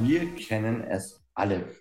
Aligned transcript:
Wir 0.00 0.34
kennen 0.34 0.82
es 0.82 1.24
alle. 1.34 1.74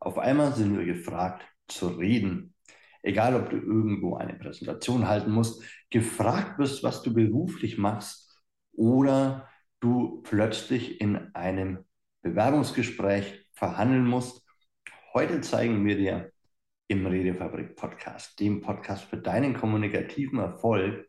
Auf 0.00 0.18
einmal 0.18 0.54
sind 0.54 0.76
wir 0.76 0.84
gefragt 0.84 1.46
zu 1.68 1.88
reden. 1.88 2.54
Egal, 3.02 3.36
ob 3.36 3.50
du 3.50 3.56
irgendwo 3.56 4.16
eine 4.16 4.34
Präsentation 4.34 5.06
halten 5.06 5.30
musst, 5.30 5.62
gefragt 5.90 6.56
bist, 6.56 6.82
was 6.82 7.02
du 7.02 7.12
beruflich 7.12 7.78
machst 7.78 8.42
oder 8.72 9.48
du 9.80 10.22
plötzlich 10.22 11.00
in 11.00 11.34
einem 11.34 11.84
Bewerbungsgespräch 12.22 13.48
verhandeln 13.52 14.06
musst. 14.06 14.42
Heute 15.12 15.40
zeigen 15.42 15.84
wir 15.84 15.96
dir 15.96 16.32
im 16.88 17.06
Redefabrik 17.06 17.76
Podcast, 17.76 18.40
dem 18.40 18.62
Podcast 18.62 19.04
für 19.04 19.18
deinen 19.18 19.54
kommunikativen 19.54 20.38
Erfolg, 20.38 21.08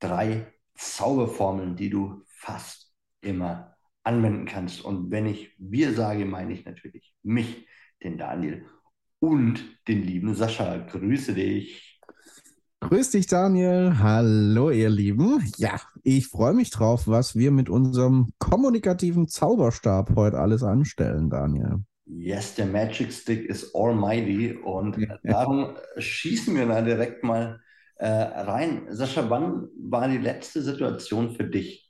drei 0.00 0.52
Zauberformeln, 0.74 1.76
die 1.76 1.90
du 1.90 2.22
fast 2.26 2.92
immer 3.20 3.77
anwenden 4.08 4.46
kannst. 4.46 4.84
Und 4.84 5.10
wenn 5.10 5.26
ich 5.26 5.54
wir 5.58 5.92
sage, 5.92 6.24
meine 6.24 6.54
ich 6.54 6.64
natürlich 6.64 7.14
mich, 7.22 7.68
den 8.02 8.16
Daniel 8.16 8.64
und 9.20 9.60
den 9.86 10.02
lieben 10.02 10.34
Sascha. 10.34 10.78
Grüße 10.78 11.34
dich. 11.34 12.00
Grüß 12.80 13.10
dich, 13.10 13.26
Daniel. 13.26 13.98
Hallo, 13.98 14.70
ihr 14.70 14.88
Lieben. 14.88 15.42
Ja, 15.56 15.80
ich 16.04 16.28
freue 16.28 16.54
mich 16.54 16.70
drauf, 16.70 17.08
was 17.08 17.36
wir 17.36 17.50
mit 17.50 17.68
unserem 17.68 18.30
kommunikativen 18.38 19.28
Zauberstab 19.28 20.14
heute 20.14 20.38
alles 20.38 20.62
anstellen, 20.62 21.28
Daniel. 21.28 21.80
Yes, 22.06 22.54
der 22.54 22.66
Magic 22.66 23.12
Stick 23.12 23.44
is 23.44 23.74
almighty 23.74 24.52
und 24.52 24.96
darum 25.24 25.74
schießen 25.98 26.54
wir 26.54 26.66
da 26.66 26.80
direkt 26.80 27.24
mal 27.24 27.60
äh, 27.96 28.08
rein. 28.08 28.86
Sascha, 28.90 29.28
wann 29.28 29.68
war 29.76 30.08
die 30.08 30.18
letzte 30.18 30.62
Situation 30.62 31.34
für 31.34 31.44
dich, 31.44 31.87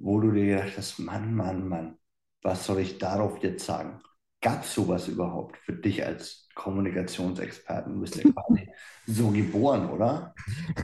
wo 0.00 0.20
du 0.20 0.32
dir 0.32 0.46
gedacht 0.46 0.76
hast, 0.76 0.98
Mann, 0.98 1.34
Mann, 1.34 1.68
Mann, 1.68 1.98
was 2.42 2.64
soll 2.66 2.80
ich 2.80 2.98
darauf 2.98 3.42
jetzt 3.42 3.64
sagen? 3.64 4.00
Gab 4.40 4.62
es 4.62 4.74
sowas 4.74 5.08
überhaupt 5.08 5.56
für 5.58 5.72
dich 5.72 6.04
als 6.04 6.46
Kommunikationsexperten? 6.54 7.94
Du 7.94 8.00
bist 8.00 8.16
ja 8.16 8.30
quasi 8.30 8.68
so 9.06 9.30
geboren, 9.30 9.90
oder? 9.90 10.34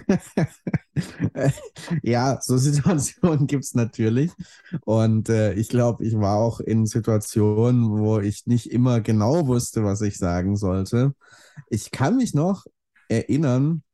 ja, 2.03 2.39
so 2.41 2.57
Situationen 2.59 3.47
gibt 3.47 3.65
es 3.65 3.75
natürlich. 3.75 4.33
Und 4.85 5.29
äh, 5.29 5.55
ich 5.55 5.69
glaube, 5.69 6.05
ich 6.05 6.15
war 6.19 6.37
auch 6.39 6.59
in 6.59 6.87
Situationen, 6.87 7.91
wo 7.91 8.19
ich 8.19 8.47
nicht 8.47 8.73
immer 8.73 9.01
genau 9.01 9.47
wusste, 9.47 9.85
was 9.85 10.01
ich 10.01 10.19
sagen 10.19 10.57
sollte. 10.57 11.15
Ich 11.71 11.93
kann 11.93 12.17
mich 12.17 12.35
noch 12.35 12.67
erinnern, 13.09 13.85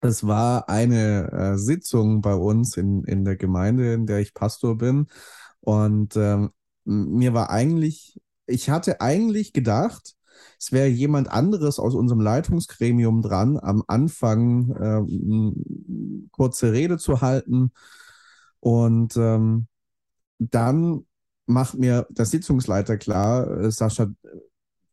es 0.00 0.26
war 0.26 0.68
eine 0.68 1.32
äh, 1.32 1.58
Sitzung 1.58 2.20
bei 2.20 2.34
uns 2.34 2.76
in, 2.76 3.04
in 3.04 3.24
der 3.24 3.36
Gemeinde, 3.36 3.92
in 3.94 4.06
der 4.06 4.20
ich 4.20 4.34
Pastor 4.34 4.78
bin. 4.78 5.06
Und 5.60 6.16
ähm, 6.16 6.50
mir 6.84 7.34
war 7.34 7.50
eigentlich, 7.50 8.20
ich 8.46 8.70
hatte 8.70 9.00
eigentlich 9.00 9.52
gedacht, 9.52 10.14
es 10.58 10.72
wäre 10.72 10.86
jemand 10.86 11.28
anderes 11.30 11.78
aus 11.78 11.94
unserem 11.94 12.20
Leitungsgremium 12.20 13.22
dran, 13.22 13.58
am 13.58 13.82
Anfang 13.86 14.70
äh, 14.70 16.28
kurze 16.30 16.72
Rede 16.72 16.98
zu 16.98 17.20
halten. 17.20 17.72
Und 18.60 19.16
ähm, 19.16 19.66
dann 20.38 21.06
macht 21.46 21.74
mir 21.78 22.06
der 22.10 22.24
Sitzungsleiter 22.26 22.96
klar, 22.98 23.50
äh, 23.60 23.70
Sascha, 23.70 24.08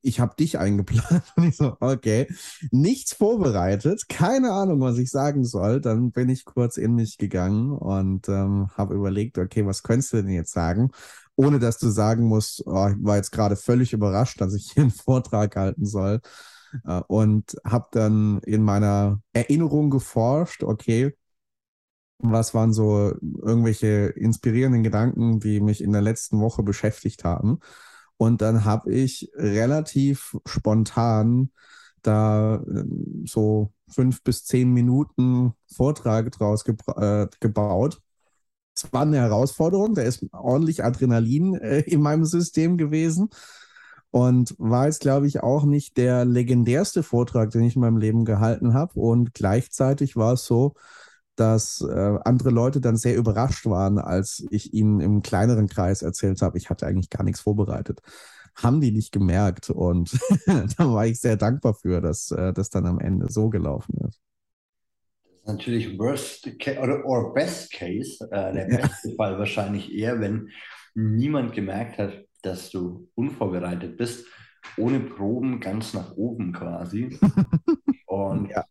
ich 0.05 0.19
habe 0.19 0.35
dich 0.35 0.59
eingeplant. 0.59 1.23
Und 1.35 1.43
ich 1.43 1.57
so, 1.57 1.75
okay, 1.79 2.27
nichts 2.71 3.13
vorbereitet, 3.13 4.07
keine 4.07 4.51
Ahnung, 4.51 4.79
was 4.81 4.97
ich 4.97 5.09
sagen 5.09 5.43
soll. 5.43 5.81
Dann 5.81 6.11
bin 6.11 6.29
ich 6.29 6.45
kurz 6.45 6.77
in 6.77 6.95
mich 6.95 7.17
gegangen 7.17 7.71
und 7.71 8.29
ähm, 8.29 8.69
habe 8.75 8.95
überlegt, 8.95 9.37
okay, 9.37 9.65
was 9.65 9.83
könntest 9.83 10.13
du 10.13 10.17
denn 10.17 10.29
jetzt 10.29 10.53
sagen? 10.53 10.91
Ohne 11.35 11.59
dass 11.59 11.77
du 11.79 11.89
sagen 11.89 12.25
musst, 12.25 12.63
oh, 12.65 12.87
ich 12.89 13.03
war 13.03 13.17
jetzt 13.17 13.31
gerade 13.31 13.55
völlig 13.55 13.93
überrascht, 13.93 14.39
dass 14.39 14.53
ich 14.53 14.71
hier 14.71 14.83
einen 14.83 14.91
Vortrag 14.91 15.55
halten 15.55 15.85
soll. 15.85 16.21
Äh, 16.85 17.01
und 17.07 17.55
habe 17.65 17.87
dann 17.91 18.39
in 18.39 18.63
meiner 18.63 19.21
Erinnerung 19.33 19.89
geforscht, 19.89 20.63
okay, 20.63 21.15
was 22.19 22.53
waren 22.53 22.73
so 22.73 23.13
irgendwelche 23.21 24.07
inspirierenden 24.15 24.83
Gedanken, 24.83 25.39
die 25.39 25.59
mich 25.59 25.81
in 25.81 25.91
der 25.91 26.01
letzten 26.01 26.39
Woche 26.39 26.63
beschäftigt 26.63 27.23
haben. 27.23 27.59
Und 28.17 28.41
dann 28.41 28.65
habe 28.65 28.93
ich 28.93 29.29
relativ 29.35 30.37
spontan 30.45 31.51
da 32.01 32.63
ähm, 32.67 33.25
so 33.27 33.71
fünf 33.87 34.23
bis 34.23 34.45
zehn 34.45 34.71
Minuten 34.71 35.53
Vortrag 35.73 36.31
draus 36.31 36.63
äh, 36.97 37.27
gebaut. 37.39 38.01
Es 38.75 38.91
war 38.91 39.03
eine 39.03 39.17
Herausforderung, 39.17 39.95
da 39.95 40.01
ist 40.01 40.25
ordentlich 40.31 40.83
Adrenalin 40.83 41.55
äh, 41.55 41.79
in 41.81 42.01
meinem 42.01 42.25
System 42.25 42.77
gewesen 42.77 43.29
und 44.11 44.55
war 44.57 44.85
jetzt, 44.85 45.01
glaube 45.01 45.27
ich, 45.27 45.43
auch 45.43 45.65
nicht 45.65 45.97
der 45.97 46.25
legendärste 46.25 47.03
Vortrag, 47.03 47.51
den 47.51 47.63
ich 47.63 47.75
in 47.75 47.81
meinem 47.81 47.97
Leben 47.97 48.25
gehalten 48.25 48.73
habe. 48.73 48.99
Und 48.99 49.33
gleichzeitig 49.33 50.15
war 50.15 50.33
es 50.33 50.45
so, 50.45 50.75
dass 51.35 51.81
äh, 51.81 52.19
andere 52.23 52.49
Leute 52.49 52.81
dann 52.81 52.97
sehr 52.97 53.15
überrascht 53.15 53.65
waren, 53.65 53.99
als 53.99 54.45
ich 54.49 54.73
ihnen 54.73 54.99
im 54.99 55.21
kleineren 55.21 55.67
Kreis 55.67 56.01
erzählt 56.01 56.41
habe, 56.41 56.57
ich 56.57 56.69
hatte 56.69 56.85
eigentlich 56.85 57.09
gar 57.09 57.23
nichts 57.23 57.41
vorbereitet. 57.41 58.01
Haben 58.55 58.79
die 58.79 58.91
nicht 58.91 59.11
gemerkt 59.11 59.69
und 59.69 60.11
da 60.77 60.91
war 60.91 61.05
ich 61.05 61.19
sehr 61.19 61.35
dankbar 61.35 61.73
für, 61.73 61.99
dass 62.01 62.31
äh, 62.31 62.53
das 62.53 62.69
dann 62.69 62.85
am 62.85 62.99
Ende 62.99 63.29
so 63.29 63.49
gelaufen 63.49 63.97
ist. 64.07 64.21
Das 65.23 65.33
ist 65.41 65.47
natürlich 65.47 65.99
worst 65.99 66.47
oder, 66.81 67.05
oder 67.05 67.33
best 67.33 67.71
case, 67.71 68.25
äh, 68.31 68.53
der 68.53 68.65
beste 68.65 69.09
ja. 69.09 69.15
Fall 69.15 69.37
wahrscheinlich 69.37 69.93
eher, 69.93 70.19
wenn 70.21 70.49
niemand 70.93 71.53
gemerkt 71.53 71.97
hat, 71.97 72.25
dass 72.41 72.69
du 72.69 73.09
unvorbereitet 73.15 73.97
bist, 73.97 74.25
ohne 74.77 74.99
Proben 74.99 75.59
ganz 75.59 75.93
nach 75.93 76.15
oben 76.15 76.53
quasi. 76.53 77.19
Und 78.07 78.49
ja. 78.49 78.63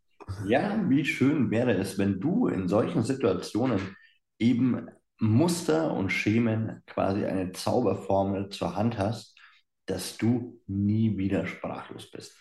Ja, 0.46 0.88
wie 0.88 1.04
schön 1.04 1.50
wäre 1.50 1.72
es, 1.72 1.98
wenn 1.98 2.20
du 2.20 2.48
in 2.48 2.68
solchen 2.68 3.02
Situationen 3.02 3.96
eben 4.38 4.88
Muster 5.18 5.92
und 5.92 6.10
Schemen 6.10 6.82
quasi 6.86 7.24
eine 7.24 7.52
Zauberformel 7.52 8.48
zur 8.50 8.76
Hand 8.76 8.98
hast, 8.98 9.38
dass 9.86 10.16
du 10.16 10.60
nie 10.66 11.16
wieder 11.16 11.46
sprachlos 11.46 12.10
bist. 12.10 12.36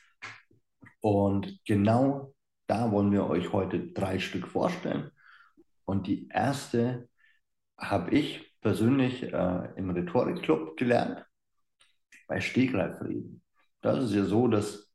Und 1.01 1.59
genau 1.65 2.33
da 2.67 2.91
wollen 2.91 3.11
wir 3.11 3.27
euch 3.27 3.51
heute 3.51 3.91
drei 3.91 4.19
Stück 4.19 4.47
vorstellen. 4.47 5.11
Und 5.85 6.07
die 6.07 6.27
erste 6.29 7.09
habe 7.77 8.11
ich 8.11 8.53
persönlich 8.61 9.23
äh, 9.23 9.69
im 9.75 9.89
Rhetorikclub 9.89 10.77
gelernt, 10.77 11.25
bei 12.27 12.39
Stegreifreden. 12.39 13.41
Das 13.81 14.05
ist 14.05 14.13
ja 14.13 14.23
so, 14.23 14.47
dass 14.47 14.89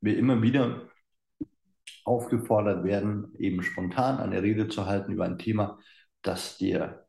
wir 0.00 0.16
immer 0.16 0.40
wieder 0.40 0.87
aufgefordert 2.08 2.84
werden, 2.84 3.34
eben 3.38 3.62
spontan 3.62 4.18
eine 4.18 4.42
Rede 4.42 4.68
zu 4.68 4.86
halten 4.86 5.12
über 5.12 5.24
ein 5.24 5.38
Thema, 5.38 5.78
das 6.22 6.58
dir 6.58 7.06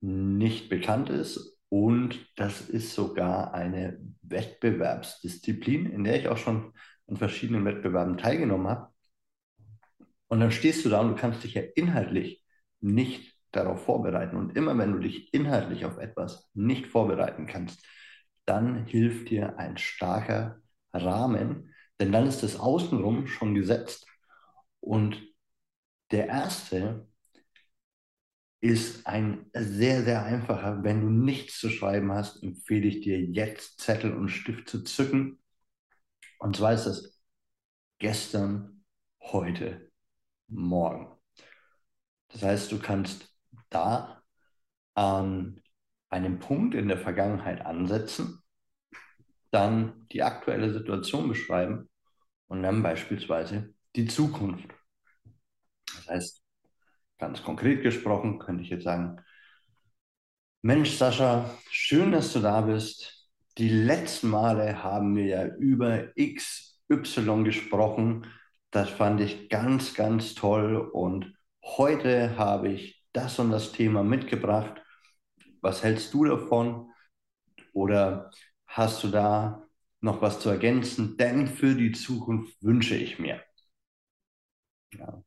nicht 0.00 0.68
bekannt 0.68 1.10
ist. 1.10 1.58
Und 1.68 2.26
das 2.36 2.62
ist 2.62 2.94
sogar 2.94 3.52
eine 3.54 4.00
Wettbewerbsdisziplin, 4.22 5.86
in 5.86 6.04
der 6.04 6.16
ich 6.16 6.28
auch 6.28 6.38
schon 6.38 6.72
an 7.06 7.16
verschiedenen 7.16 7.64
Wettbewerben 7.64 8.16
teilgenommen 8.16 8.68
habe. 8.68 8.88
Und 10.28 10.40
dann 10.40 10.50
stehst 10.50 10.84
du 10.84 10.88
da 10.88 11.00
und 11.00 11.10
du 11.10 11.14
kannst 11.14 11.44
dich 11.44 11.54
ja 11.54 11.62
inhaltlich 11.74 12.44
nicht 12.80 13.34
darauf 13.52 13.84
vorbereiten. 13.84 14.36
Und 14.36 14.56
immer 14.56 14.76
wenn 14.78 14.92
du 14.92 14.98
dich 14.98 15.32
inhaltlich 15.32 15.84
auf 15.84 15.98
etwas 15.98 16.50
nicht 16.54 16.86
vorbereiten 16.86 17.46
kannst, 17.46 17.84
dann 18.44 18.86
hilft 18.86 19.30
dir 19.30 19.58
ein 19.58 19.76
starker 19.76 20.60
Rahmen, 20.92 21.74
denn 22.00 22.12
dann 22.12 22.26
ist 22.26 22.42
das 22.42 22.58
Außenrum 22.58 23.26
schon 23.26 23.54
gesetzt. 23.54 24.07
Und 24.80 25.20
der 26.10 26.28
erste 26.28 27.08
ist 28.60 29.06
ein 29.06 29.50
sehr, 29.54 30.02
sehr 30.02 30.24
einfacher. 30.24 30.82
Wenn 30.82 31.00
du 31.00 31.08
nichts 31.10 31.58
zu 31.60 31.70
schreiben 31.70 32.12
hast, 32.12 32.42
empfehle 32.42 32.88
ich 32.88 33.00
dir 33.00 33.20
jetzt 33.20 33.80
Zettel 33.80 34.14
und 34.14 34.30
Stift 34.30 34.68
zu 34.68 34.82
zücken. 34.82 35.40
Und 36.38 36.56
zwar 36.56 36.72
ist 36.72 36.86
das 36.86 37.20
gestern, 37.98 38.84
heute, 39.20 39.90
morgen. 40.48 41.16
Das 42.28 42.42
heißt, 42.42 42.72
du 42.72 42.78
kannst 42.78 43.34
da 43.70 44.22
an 44.94 45.62
einem 46.10 46.38
Punkt 46.38 46.74
in 46.74 46.88
der 46.88 46.98
Vergangenheit 46.98 47.64
ansetzen, 47.64 48.42
dann 49.50 50.06
die 50.08 50.22
aktuelle 50.22 50.72
Situation 50.72 51.28
beschreiben 51.28 51.88
und 52.48 52.62
dann 52.62 52.82
beispielsweise 52.82 53.74
die 53.98 54.06
Zukunft. 54.06 54.70
Das 55.96 56.08
heißt, 56.08 56.42
ganz 57.18 57.42
konkret 57.42 57.82
gesprochen, 57.82 58.38
könnte 58.38 58.62
ich 58.62 58.70
jetzt 58.70 58.84
sagen, 58.84 59.20
Mensch, 60.62 60.92
Sascha, 60.96 61.50
schön, 61.70 62.12
dass 62.12 62.32
du 62.32 62.40
da 62.40 62.60
bist. 62.60 63.28
Die 63.58 63.68
letzten 63.68 64.28
Male 64.28 64.84
haben 64.84 65.16
wir 65.16 65.26
ja 65.26 65.46
über 65.46 66.16
XY 66.16 67.42
gesprochen. 67.42 68.26
Das 68.70 68.88
fand 68.88 69.20
ich 69.20 69.48
ganz, 69.48 69.94
ganz 69.94 70.34
toll. 70.34 70.76
Und 70.76 71.34
heute 71.64 72.36
habe 72.38 72.68
ich 72.68 73.04
das 73.12 73.38
und 73.40 73.50
das 73.50 73.72
Thema 73.72 74.04
mitgebracht. 74.04 74.80
Was 75.60 75.82
hältst 75.82 76.14
du 76.14 76.24
davon? 76.24 76.92
Oder 77.72 78.30
hast 78.66 79.02
du 79.02 79.08
da 79.08 79.66
noch 80.00 80.22
was 80.22 80.38
zu 80.38 80.50
ergänzen? 80.50 81.16
Denn 81.16 81.48
für 81.48 81.74
die 81.74 81.92
Zukunft 81.92 82.62
wünsche 82.62 82.94
ich 82.94 83.18
mir. 83.18 83.42
Ja, 84.94 85.22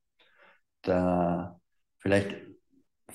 da 0.84 1.60
vielleicht 2.00 2.36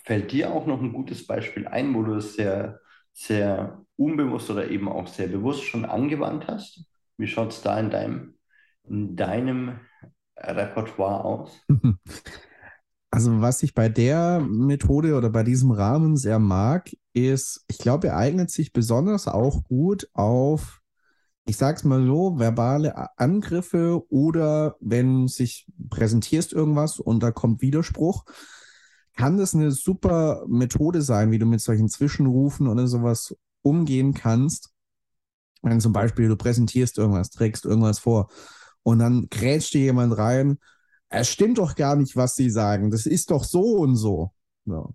fällt 0.05 0.33
dir 0.33 0.53
auch 0.53 0.67
noch 0.67 0.81
ein 0.83 0.93
gutes 0.93 1.27
Beispiel 1.27 1.67
ein, 1.69 1.95
wo 1.95 2.03
du 2.03 2.15
es 2.17 2.35
sehr, 2.35 2.81
sehr 3.13 3.85
unbewusst 3.97 4.51
oder 4.51 4.71
eben 4.71 4.89
auch 4.89 5.09
sehr 5.09 5.29
bewusst 5.29 5.65
schon 5.65 5.85
angewandt 5.85 6.49
hast. 6.49 6.87
Wie 7.19 7.27
schaut 7.29 7.53
es 7.53 7.63
da 7.63 7.79
in 7.81 7.91
deinem, 7.91 8.39
in 8.85 9.17
deinem 9.17 9.81
Repertoire 10.37 11.25
aus? 11.25 11.61
Also 13.11 13.41
was 13.41 13.63
ich 13.63 13.75
bei 13.75 13.89
der 13.89 14.41
Methode 14.41 15.15
oder 15.17 15.31
bei 15.31 15.43
diesem 15.43 15.71
Rahmen 15.71 16.17
sehr 16.17 16.39
mag, 16.39 16.91
ist, 17.15 17.65
ich 17.69 17.79
glaube, 17.79 18.09
er 18.09 18.17
eignet 18.17 18.51
sich 18.51 18.73
besonders 18.73 19.27
auch 19.29 19.65
gut 19.65 20.09
auf, 20.13 20.83
ich 21.47 21.57
sag's 21.57 21.85
mal 21.85 22.05
so, 22.05 22.39
verbale 22.39 23.19
Angriffe 23.19 24.03
oder 24.11 24.77
wenn 24.81 25.29
sich 25.29 25.67
präsentierst 25.89 26.53
irgendwas 26.53 26.99
und 26.99 27.23
da 27.23 27.31
kommt 27.31 27.63
Widerspruch, 27.63 28.25
kann 29.17 29.39
das 29.39 29.55
eine 29.55 29.71
super 29.71 30.45
Methode 30.49 31.03
sein, 31.03 31.31
wie 31.31 31.39
du 31.39 31.47
mit 31.47 31.61
solchen 31.61 31.89
Zwischenrufen 31.89 32.67
oder 32.67 32.89
sowas 32.89 33.35
umgehen 33.63 34.13
kannst. 34.13 34.71
Wenn 35.63 35.81
zum 35.81 35.93
Beispiel 35.93 36.29
du 36.29 36.37
präsentierst 36.37 36.99
irgendwas, 36.99 37.31
trägst 37.31 37.65
irgendwas 37.65 38.01
vor 38.01 38.29
und 38.83 38.99
dann 38.99 39.29
grätscht 39.31 39.73
dir 39.73 39.83
jemand 39.83 40.19
rein, 40.19 40.59
es 41.09 41.29
stimmt 41.29 41.59
doch 41.59 41.77
gar 41.77 41.95
nicht, 41.95 42.17
was 42.17 42.35
sie 42.35 42.51
sagen, 42.51 42.91
das 42.91 43.07
ist 43.07 43.31
doch 43.31 43.45
so 43.45 43.77
und 43.77 43.95
so. 43.95 44.33
so. 44.65 44.95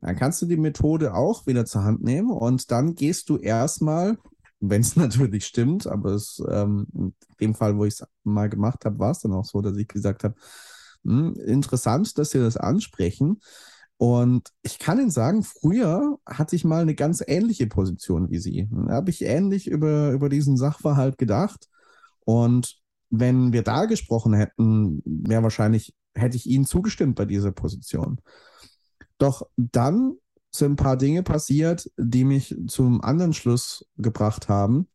Dann 0.00 0.16
kannst 0.16 0.40
du 0.42 0.46
die 0.46 0.56
Methode 0.56 1.14
auch 1.14 1.46
wieder 1.46 1.66
zur 1.66 1.84
Hand 1.84 2.02
nehmen 2.02 2.30
und 2.30 2.70
dann 2.70 2.94
gehst 2.94 3.28
du 3.28 3.36
erstmal, 3.36 4.18
wenn 4.62 4.80
es 4.80 4.96
natürlich 4.96 5.44
stimmt, 5.46 5.86
aber 5.86 6.12
es, 6.12 6.42
ähm, 6.48 6.86
in 6.94 7.14
dem 7.40 7.54
Fall, 7.54 7.76
wo 7.76 7.84
ich 7.84 7.94
es 7.94 8.06
mal 8.24 8.48
gemacht 8.48 8.84
habe, 8.84 8.98
war 8.98 9.10
es 9.10 9.20
dann 9.20 9.32
auch 9.32 9.44
so, 9.44 9.60
dass 9.60 9.76
ich 9.76 9.88
gesagt 9.88 10.24
habe, 10.24 10.34
hm, 11.04 11.34
interessant, 11.34 12.16
dass 12.16 12.30
Sie 12.30 12.38
das 12.38 12.56
ansprechen. 12.56 13.40
Und 13.98 14.48
ich 14.62 14.78
kann 14.78 14.98
Ihnen 14.98 15.10
sagen, 15.10 15.42
früher 15.42 16.18
hatte 16.26 16.56
ich 16.56 16.64
mal 16.64 16.82
eine 16.82 16.94
ganz 16.94 17.22
ähnliche 17.26 17.66
Position 17.66 18.30
wie 18.30 18.38
Sie. 18.38 18.68
Da 18.70 18.94
habe 18.94 19.10
ich 19.10 19.22
ähnlich 19.22 19.68
über, 19.68 20.10
über 20.10 20.28
diesen 20.28 20.56
Sachverhalt 20.56 21.18
gedacht. 21.18 21.68
Und 22.24 22.76
wenn 23.10 23.52
wir 23.52 23.62
da 23.62 23.84
gesprochen 23.84 24.32
hätten, 24.32 25.02
wäre 25.04 25.42
wahrscheinlich, 25.42 25.94
hätte 26.14 26.36
ich 26.36 26.46
Ihnen 26.46 26.66
zugestimmt 26.66 27.14
bei 27.16 27.26
dieser 27.26 27.52
Position. 27.52 28.20
Doch 29.18 29.46
dann 29.56 30.16
sind 30.54 30.72
ein 30.72 30.76
paar 30.76 30.96
Dinge 30.96 31.22
passiert, 31.22 31.90
die 31.96 32.24
mich 32.24 32.54
zum 32.68 33.02
anderen 33.02 33.32
Schluss 33.32 33.86
gebracht 33.96 34.48
haben. 34.48 34.88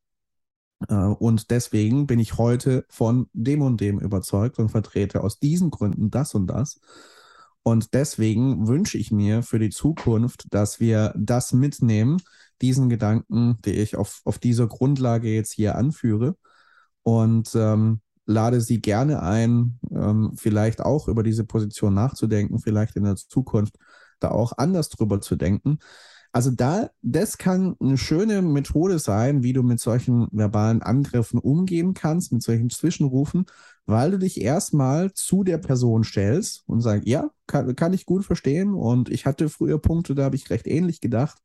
Äh, 0.87 0.93
und 0.95 1.49
deswegen 1.51 2.07
bin 2.07 2.19
ich 2.19 2.37
heute 2.37 2.85
von 2.89 3.27
dem 3.33 3.61
und 3.61 3.81
dem 3.81 3.99
überzeugt 3.99 4.59
und 4.59 4.69
vertrete 4.69 5.21
aus 5.21 5.39
diesen 5.39 5.71
Gründen 5.71 6.11
das 6.11 6.35
und 6.35 6.47
das. 6.47 6.79
Und 7.63 7.93
deswegen 7.93 8.67
wünsche 8.67 8.97
ich 8.97 9.11
mir 9.11 9.43
für 9.43 9.59
die 9.59 9.71
Zukunft, 9.71 10.45
dass 10.51 10.79
wir 10.79 11.13
das 11.17 11.51
mitnehmen, 11.51 12.21
diesen 12.61 12.87
Gedanken, 12.87 13.57
die 13.65 13.73
ich 13.73 13.97
auf, 13.97 14.21
auf 14.23 14.39
dieser 14.39 14.67
Grundlage 14.67 15.33
jetzt 15.33 15.51
hier 15.51 15.75
anführe. 15.75 16.37
Und 17.03 17.53
ähm, 17.55 18.01
lade 18.25 18.61
Sie 18.61 18.79
gerne 18.79 19.21
ein, 19.21 19.79
ähm, 19.91 20.33
vielleicht 20.35 20.81
auch 20.81 21.07
über 21.07 21.23
diese 21.23 21.45
Position 21.45 21.93
nachzudenken, 21.93 22.59
vielleicht 22.59 22.95
in 22.95 23.03
der 23.03 23.15
Zukunft 23.15 23.77
da 24.19 24.31
auch 24.31 24.53
anders 24.57 24.89
drüber 24.89 25.21
zu 25.21 25.35
denken. 25.35 25.79
Also 26.31 26.51
da, 26.51 26.91
das 27.01 27.37
kann 27.37 27.75
eine 27.79 27.97
schöne 27.97 28.41
Methode 28.41 28.99
sein, 28.99 29.43
wie 29.43 29.53
du 29.53 29.63
mit 29.63 29.79
solchen 29.79 30.27
verbalen 30.31 30.81
Angriffen 30.81 31.39
umgehen 31.39 31.93
kannst, 31.93 32.31
mit 32.31 32.43
solchen 32.43 32.69
Zwischenrufen, 32.69 33.45
weil 33.85 34.11
du 34.11 34.19
dich 34.19 34.41
erstmal 34.41 35.13
zu 35.13 35.43
der 35.43 35.57
Person 35.57 36.03
stellst 36.03 36.63
und 36.67 36.81
sagst, 36.81 37.07
ja, 37.07 37.31
kann, 37.47 37.75
kann 37.75 37.93
ich 37.93 38.05
gut 38.05 38.25
verstehen 38.25 38.73
und 38.73 39.09
ich 39.09 39.25
hatte 39.25 39.49
früher 39.49 39.79
Punkte, 39.79 40.15
da 40.15 40.25
habe 40.25 40.35
ich 40.35 40.49
recht 40.49 40.67
ähnlich 40.67 41.01
gedacht. 41.01 41.39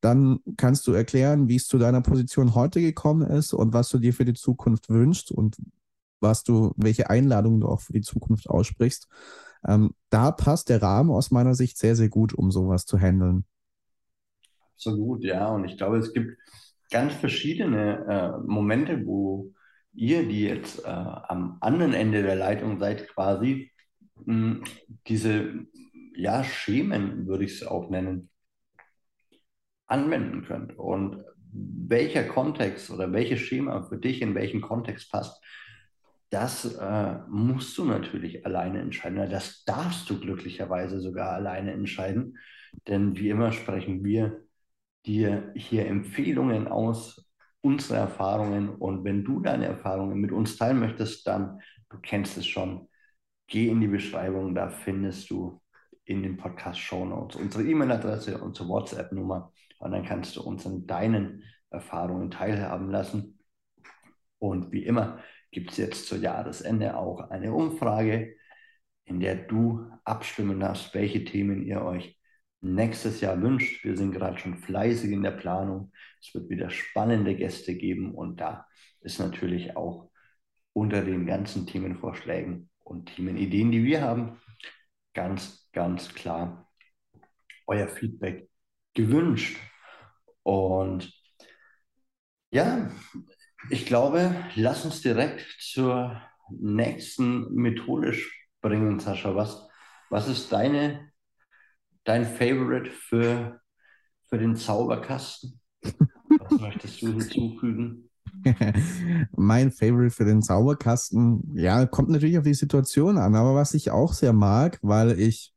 Dann 0.00 0.38
kannst 0.56 0.86
du 0.86 0.92
erklären, 0.92 1.48
wie 1.48 1.56
es 1.56 1.66
zu 1.66 1.76
deiner 1.76 2.00
Position 2.00 2.54
heute 2.54 2.80
gekommen 2.80 3.28
ist 3.28 3.52
und 3.52 3.72
was 3.72 3.88
du 3.88 3.98
dir 3.98 4.14
für 4.14 4.24
die 4.24 4.34
Zukunft 4.34 4.88
wünschst 4.88 5.32
und 5.32 5.56
was 6.20 6.44
du, 6.44 6.72
welche 6.76 7.10
Einladungen 7.10 7.60
du 7.60 7.68
auch 7.68 7.80
für 7.80 7.92
die 7.92 8.00
Zukunft 8.00 8.48
aussprichst. 8.48 9.08
Ähm, 9.66 9.94
da 10.10 10.30
passt 10.30 10.68
der 10.68 10.82
Rahmen 10.82 11.10
aus 11.10 11.30
meiner 11.30 11.54
Sicht 11.54 11.78
sehr, 11.78 11.96
sehr 11.96 12.08
gut, 12.08 12.34
um 12.34 12.50
sowas 12.50 12.86
zu 12.86 12.98
handeln. 12.98 13.44
Absolut, 14.74 15.24
ja. 15.24 15.48
Und 15.48 15.64
ich 15.64 15.76
glaube, 15.76 15.98
es 15.98 16.12
gibt 16.12 16.38
ganz 16.90 17.14
verschiedene 17.14 18.04
äh, 18.06 18.46
Momente, 18.46 19.04
wo 19.04 19.52
ihr, 19.92 20.28
die 20.28 20.42
jetzt 20.42 20.84
äh, 20.84 20.88
am 20.88 21.58
anderen 21.60 21.94
Ende 21.94 22.22
der 22.22 22.36
Leitung 22.36 22.78
seid, 22.78 23.08
quasi 23.08 23.72
mh, 24.24 24.64
diese 25.06 25.66
ja, 26.14 26.44
Schemen, 26.44 27.26
würde 27.26 27.44
ich 27.44 27.54
es 27.54 27.66
auch 27.66 27.90
nennen, 27.90 28.30
anwenden 29.86 30.44
könnt. 30.44 30.78
Und 30.78 31.24
welcher 31.52 32.24
Kontext 32.24 32.90
oder 32.90 33.12
welches 33.12 33.40
Schema 33.40 33.82
für 33.82 33.98
dich 33.98 34.20
in 34.22 34.34
welchen 34.34 34.60
Kontext 34.60 35.10
passt, 35.10 35.42
das 36.30 36.76
äh, 36.76 37.18
musst 37.28 37.76
du 37.78 37.84
natürlich 37.84 38.44
alleine 38.44 38.80
entscheiden. 38.80 39.30
Das 39.30 39.64
darfst 39.64 40.08
du 40.10 40.20
glücklicherweise 40.20 41.00
sogar 41.00 41.32
alleine 41.32 41.72
entscheiden. 41.72 42.38
Denn 42.86 43.16
wie 43.16 43.30
immer 43.30 43.52
sprechen 43.52 44.04
wir 44.04 44.42
dir 45.06 45.52
hier 45.56 45.86
Empfehlungen 45.86 46.68
aus, 46.68 47.26
unsere 47.62 47.98
Erfahrungen. 47.98 48.68
Und 48.68 49.04
wenn 49.04 49.24
du 49.24 49.40
deine 49.40 49.66
Erfahrungen 49.66 50.20
mit 50.20 50.32
uns 50.32 50.56
teilen 50.56 50.80
möchtest, 50.80 51.26
dann, 51.26 51.60
du 51.88 51.98
kennst 51.98 52.36
es 52.36 52.46
schon, 52.46 52.88
geh 53.46 53.68
in 53.68 53.80
die 53.80 53.88
Beschreibung, 53.88 54.54
da 54.54 54.68
findest 54.68 55.30
du 55.30 55.60
in 56.04 56.22
den 56.22 56.36
Podcast 56.36 56.78
Show 56.78 57.04
Notes 57.04 57.36
unsere 57.36 57.64
E-Mail-Adresse, 57.64 58.38
unsere 58.38 58.68
WhatsApp-Nummer 58.68 59.52
und 59.78 59.92
dann 59.92 60.04
kannst 60.04 60.36
du 60.36 60.42
uns 60.42 60.66
an 60.66 60.86
deinen 60.86 61.42
Erfahrungen 61.70 62.30
teilhaben 62.30 62.90
lassen. 62.90 63.38
Und 64.38 64.72
wie 64.72 64.84
immer, 64.84 65.18
gibt 65.50 65.72
es 65.72 65.76
jetzt 65.78 66.06
zu 66.06 66.16
Jahresende 66.16 66.96
auch 66.96 67.30
eine 67.30 67.52
Umfrage, 67.52 68.36
in 69.04 69.20
der 69.20 69.36
du 69.36 69.90
abstimmen 70.04 70.60
darfst, 70.60 70.94
welche 70.94 71.24
Themen 71.24 71.62
ihr 71.64 71.82
euch 71.82 72.18
nächstes 72.60 73.20
Jahr 73.20 73.40
wünscht. 73.40 73.84
Wir 73.84 73.96
sind 73.96 74.12
gerade 74.12 74.38
schon 74.38 74.56
fleißig 74.56 75.12
in 75.12 75.22
der 75.22 75.30
Planung. 75.32 75.92
Es 76.20 76.34
wird 76.34 76.48
wieder 76.50 76.70
spannende 76.70 77.34
Gäste 77.34 77.74
geben 77.74 78.14
und 78.14 78.40
da 78.40 78.66
ist 79.00 79.18
natürlich 79.18 79.76
auch 79.76 80.10
unter 80.72 81.02
den 81.02 81.26
ganzen 81.26 81.66
Themenvorschlägen 81.66 82.70
und 82.80 83.14
Themenideen, 83.14 83.70
die 83.70 83.84
wir 83.84 84.02
haben, 84.02 84.40
ganz, 85.14 85.68
ganz 85.72 86.14
klar 86.14 86.70
euer 87.66 87.88
Feedback 87.88 88.48
gewünscht. 88.94 89.58
Und 90.42 91.12
ja, 92.50 92.90
ich 93.70 93.86
glaube, 93.86 94.34
lass 94.54 94.84
uns 94.84 95.00
direkt 95.00 95.44
zur 95.60 96.20
nächsten 96.50 97.52
Methode 97.54 98.14
springen, 98.14 98.98
Sascha. 99.00 99.34
Was, 99.34 99.66
was 100.10 100.28
ist 100.28 100.52
deine, 100.52 101.10
dein 102.04 102.24
Favorite 102.24 102.90
für, 102.90 103.60
für 104.28 104.38
den 104.38 104.56
Zauberkasten? 104.56 105.60
Was 105.82 106.52
möchtest 106.60 107.02
du 107.02 107.08
hinzufügen? 107.08 108.10
mein 109.36 109.72
Favorite 109.72 110.14
für 110.14 110.24
den 110.24 110.42
Zauberkasten, 110.42 111.56
ja, 111.56 111.86
kommt 111.86 112.10
natürlich 112.10 112.38
auf 112.38 112.44
die 112.44 112.54
Situation 112.54 113.18
an, 113.18 113.34
aber 113.34 113.54
was 113.54 113.74
ich 113.74 113.90
auch 113.90 114.12
sehr 114.12 114.32
mag, 114.32 114.78
weil 114.82 115.18
ich 115.18 115.54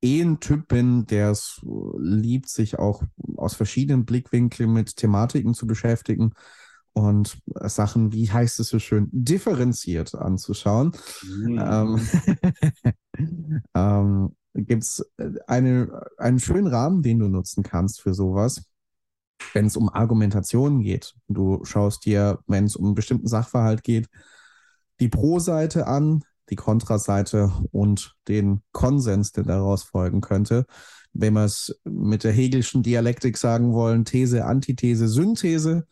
eh 0.00 0.22
ein 0.22 0.40
Typ 0.40 0.68
bin, 0.68 1.06
der 1.06 1.30
es 1.30 1.60
liebt, 1.98 2.48
sich 2.48 2.78
auch 2.78 3.02
aus 3.36 3.54
verschiedenen 3.54 4.04
Blickwinkeln 4.04 4.72
mit 4.72 4.96
Thematiken 4.96 5.54
zu 5.54 5.66
beschäftigen 5.66 6.32
und 6.94 7.38
Sachen, 7.46 8.12
wie 8.12 8.30
heißt 8.30 8.60
es 8.60 8.68
so 8.68 8.78
schön, 8.78 9.08
differenziert 9.12 10.14
anzuschauen. 10.14 10.92
Mhm. 11.22 11.58
Ähm, 11.58 12.00
ähm, 13.74 14.36
Gibt 14.54 14.82
es 14.82 15.10
eine, 15.46 16.06
einen 16.18 16.38
schönen 16.38 16.66
Rahmen, 16.66 17.02
den 17.02 17.18
du 17.18 17.28
nutzen 17.28 17.62
kannst 17.62 18.02
für 18.02 18.12
sowas, 18.12 18.66
wenn 19.54 19.66
es 19.66 19.76
um 19.76 19.88
Argumentationen 19.88 20.82
geht. 20.82 21.14
Du 21.28 21.64
schaust 21.64 22.04
dir, 22.04 22.40
wenn 22.46 22.66
es 22.66 22.76
um 22.76 22.86
einen 22.86 22.94
bestimmten 22.94 23.28
Sachverhalt 23.28 23.82
geht, 23.82 24.08
die 25.00 25.08
Pro-Seite 25.08 25.86
an, 25.86 26.22
die 26.50 26.56
Kontraseite 26.56 27.50
und 27.70 28.14
den 28.28 28.60
Konsens, 28.72 29.32
der 29.32 29.44
daraus 29.44 29.84
folgen 29.84 30.20
könnte. 30.20 30.66
Wenn 31.14 31.32
wir 31.32 31.44
es 31.44 31.80
mit 31.84 32.24
der 32.24 32.32
Hegelschen 32.32 32.82
Dialektik 32.82 33.38
sagen 33.38 33.72
wollen, 33.72 34.04
These, 34.04 34.44
Antithese, 34.44 35.08
Synthese, 35.08 35.86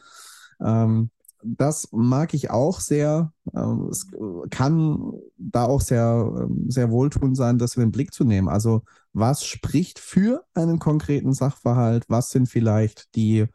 ähm, 0.64 1.10
das 1.42 1.88
mag 1.92 2.34
ich 2.34 2.50
auch 2.50 2.80
sehr. 2.80 3.32
Ähm, 3.54 3.88
es 3.90 4.06
kann 4.50 5.12
da 5.38 5.64
auch 5.64 5.80
sehr, 5.80 6.32
ähm, 6.38 6.66
sehr 6.68 6.90
wohltuend 6.90 7.36
sein, 7.36 7.58
das 7.58 7.76
in 7.76 7.82
den 7.82 7.92
Blick 7.92 8.12
zu 8.12 8.24
nehmen. 8.24 8.48
Also, 8.48 8.82
was 9.12 9.44
spricht 9.44 9.98
für 9.98 10.44
einen 10.54 10.78
konkreten 10.78 11.32
Sachverhalt? 11.32 12.04
Was 12.08 12.30
sind 12.30 12.48
vielleicht 12.48 13.14
die 13.14 13.46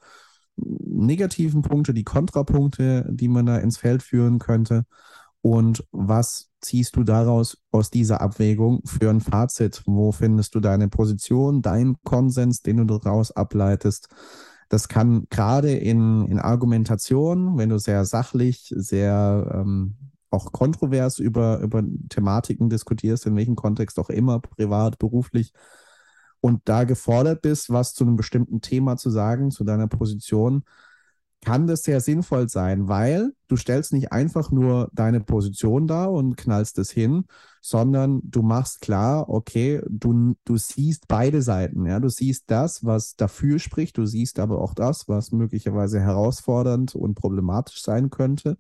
negativen 0.58 1.62
Punkte, 1.62 1.94
die 1.94 2.04
Kontrapunkte, 2.04 3.06
die 3.10 3.28
man 3.28 3.46
da 3.46 3.58
ins 3.58 3.78
Feld 3.78 4.04
führen 4.04 4.40
könnte? 4.40 4.86
Und 5.42 5.86
was 5.92 6.50
ziehst 6.62 6.96
du 6.96 7.04
daraus 7.04 7.60
aus 7.72 7.92
dieser 7.92 8.20
Abwägung 8.20 8.82
für 8.86 9.12
ein 9.12 9.22
Fazit? 9.22 9.84
Wo 9.86 10.12
findest 10.12 10.56
du 10.56 10.60
deine 10.60 10.88
Position, 10.88 11.62
deinen 11.62 11.98
Konsens, 12.04 12.64
den 12.64 12.78
du 12.78 12.98
daraus 12.98 13.32
ableitest? 13.32 14.10
Das 14.69 14.88
kann 14.88 15.27
gerade 15.29 15.72
in, 15.72 16.25
in 16.27 16.39
Argumentation, 16.39 17.57
wenn 17.57 17.69
du 17.69 17.77
sehr 17.77 18.05
sachlich, 18.05 18.74
sehr 18.75 19.51
ähm, 19.53 19.95
auch 20.31 20.51
kontrovers 20.51 21.19
über, 21.19 21.60
über 21.60 21.84
Thematiken 22.10 22.69
diskutierst, 22.69 23.25
in 23.25 23.36
welchem 23.36 23.55
Kontext 23.55 24.00
auch 24.00 24.10
immer, 24.10 24.39
privat, 24.39 24.98
beruflich, 25.00 25.53
und 26.41 26.62
da 26.65 26.84
gefordert 26.84 27.41
bist, 27.41 27.72
was 27.72 27.95
zu 27.95 28.03
einem 28.03 28.17
bestimmten 28.17 28.62
Thema 28.62 28.98
zu 28.98 29.10
sagen, 29.10 29.50
zu 29.50 29.63
deiner 29.63 29.88
Position, 29.88 30.63
kann 31.46 31.68
das 31.68 31.84
sehr 31.84 32.02
sinnvoll 32.02 32.50
sein, 32.50 32.90
weil 32.90 33.32
du 33.48 33.56
stellst 33.56 33.94
nicht 33.94 34.12
einfach 34.12 34.52
nur 34.52 34.90
deine 34.92 35.22
Position 35.22 35.88
dar 35.88 36.12
und 36.12 36.36
knallst 36.36 36.78
es 36.80 36.92
hin, 36.92 37.25
sondern 37.62 38.20
du 38.24 38.42
machst 38.42 38.82
klar, 38.82 39.30
okay, 39.30 39.82
du, 39.88 40.36
du 40.44 40.58
siehst 40.58 41.08
beide 41.08 41.42
Seiten. 41.42 41.86
Ja? 41.86 42.00
Du 42.00 42.10
siehst 42.10 42.46
das, 42.48 42.84
was 42.84 43.16
dafür 43.16 43.60
spricht, 43.60 43.98
du 43.98 44.06
siehst 44.06 44.40
aber 44.40 44.60
auch 44.60 44.74
das, 44.74 45.08
was 45.08 45.32
möglicherweise 45.32 46.02
herausfordernd 46.02 46.96
und 46.96 47.16
problematisch 47.16 47.82
sein 47.82 48.10
könnte. 48.10 48.58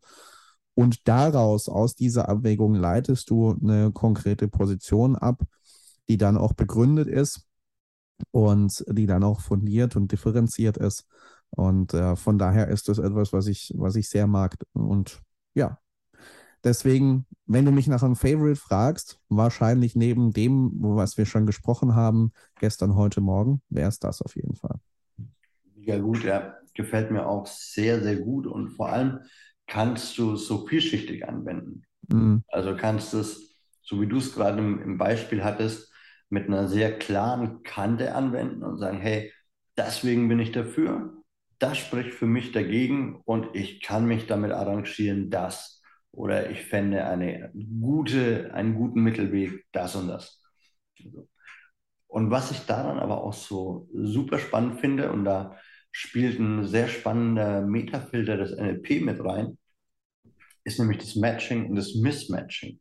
Und 0.75 1.07
daraus, 1.07 1.67
aus 1.67 1.95
dieser 1.95 2.29
Abwägung, 2.29 2.75
leitest 2.75 3.29
du 3.29 3.57
eine 3.61 3.91
konkrete 3.91 4.47
Position 4.47 5.15
ab, 5.15 5.41
die 6.07 6.17
dann 6.17 6.37
auch 6.37 6.53
begründet 6.53 7.07
ist 7.07 7.47
und 8.31 8.83
die 8.87 9.07
dann 9.07 9.23
auch 9.23 9.41
fundiert 9.41 9.95
und 9.95 10.11
differenziert 10.11 10.77
ist. 10.77 11.05
Und 11.51 11.93
äh, 11.93 12.15
von 12.15 12.37
daher 12.37 12.67
ist 12.67 12.89
das 12.89 12.97
etwas, 12.97 13.33
was 13.33 13.47
ich, 13.47 13.73
was 13.75 13.95
ich 13.95 14.09
sehr 14.09 14.27
mag. 14.27 14.55
Und 14.73 15.21
ja, 15.53 15.79
deswegen, 16.63 17.25
wenn 17.45 17.65
du 17.65 17.71
mich 17.71 17.87
nach 17.87 18.03
einem 18.03 18.15
Favorite 18.15 18.59
fragst, 18.59 19.19
wahrscheinlich 19.29 19.95
neben 19.95 20.31
dem, 20.31 20.71
was 20.79 21.17
wir 21.17 21.25
schon 21.25 21.45
gesprochen 21.45 21.95
haben, 21.95 22.31
gestern, 22.59 22.95
heute 22.95 23.21
Morgen, 23.21 23.61
wäre 23.69 23.89
es 23.89 23.99
das 23.99 24.21
auf 24.21 24.35
jeden 24.35 24.55
Fall. 24.55 24.79
Ja, 25.75 25.97
gut, 25.99 26.23
ja, 26.23 26.55
gefällt 26.73 27.11
mir 27.11 27.25
auch 27.25 27.45
sehr, 27.47 28.01
sehr 28.01 28.17
gut. 28.17 28.47
Und 28.47 28.69
vor 28.69 28.89
allem 28.89 29.19
kannst 29.67 30.17
du 30.17 30.33
es 30.33 30.47
so 30.47 30.67
vielschichtig 30.67 31.27
anwenden. 31.27 31.83
Mhm. 32.09 32.43
Also 32.47 32.75
kannst 32.75 33.13
du 33.13 33.19
es, 33.19 33.55
so 33.81 34.01
wie 34.01 34.07
du 34.07 34.17
es 34.17 34.33
gerade 34.33 34.59
im, 34.59 34.81
im 34.81 34.97
Beispiel 34.97 35.43
hattest, 35.43 35.91
mit 36.29 36.47
einer 36.47 36.67
sehr 36.67 36.97
klaren 36.97 37.63
Kante 37.63 38.15
anwenden 38.15 38.63
und 38.63 38.77
sagen, 38.77 38.97
hey, 38.97 39.31
deswegen 39.77 40.27
bin 40.27 40.39
ich 40.39 40.51
dafür 40.51 41.13
das 41.65 41.77
spricht 41.79 42.13
für 42.13 42.27
mich 42.27 42.51
dagegen 42.51 43.15
und 43.25 43.55
ich 43.55 43.81
kann 43.81 44.05
mich 44.05 44.27
damit 44.27 44.51
arrangieren, 44.51 45.31
das. 45.31 45.81
Oder 46.11 46.51
ich 46.51 46.63
fände 46.63 47.05
eine 47.05 47.51
gute, 47.81 48.53
einen 48.53 48.75
guten 48.75 49.01
Mittelweg, 49.01 49.65
das 49.71 49.95
und 49.95 50.07
das. 50.07 50.43
Und 52.07 52.29
was 52.29 52.51
ich 52.51 52.59
daran 52.67 52.99
aber 52.99 53.23
auch 53.23 53.33
so 53.33 53.89
super 53.93 54.37
spannend 54.37 54.79
finde, 54.79 55.11
und 55.11 55.25
da 55.25 55.57
spielt 55.91 56.39
ein 56.39 56.67
sehr 56.67 56.87
spannender 56.87 57.61
Metafilter 57.61 58.37
des 58.37 58.55
NLP 58.55 59.01
mit 59.01 59.25
rein, 59.25 59.57
ist 60.63 60.77
nämlich 60.77 60.99
das 60.99 61.15
Matching 61.15 61.69
und 61.69 61.77
das 61.77 61.95
Mismatching. 61.95 62.79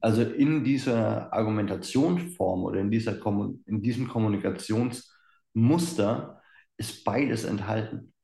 Also 0.00 0.22
in 0.22 0.64
dieser 0.64 1.30
Argumentationsform 1.34 2.64
oder 2.64 2.80
in, 2.80 2.90
dieser 2.90 3.20
in 3.66 3.82
diesem 3.82 4.08
Kommunikationsmuster 4.08 6.39
ist 6.80 7.04
beides 7.04 7.44
enthalten. 7.44 8.14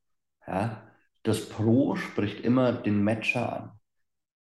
Ja? 0.46 0.90
Das 1.22 1.48
Pro 1.48 1.94
spricht 1.94 2.40
immer 2.40 2.72
den 2.72 3.04
Matcher 3.04 3.52
an, 3.52 3.80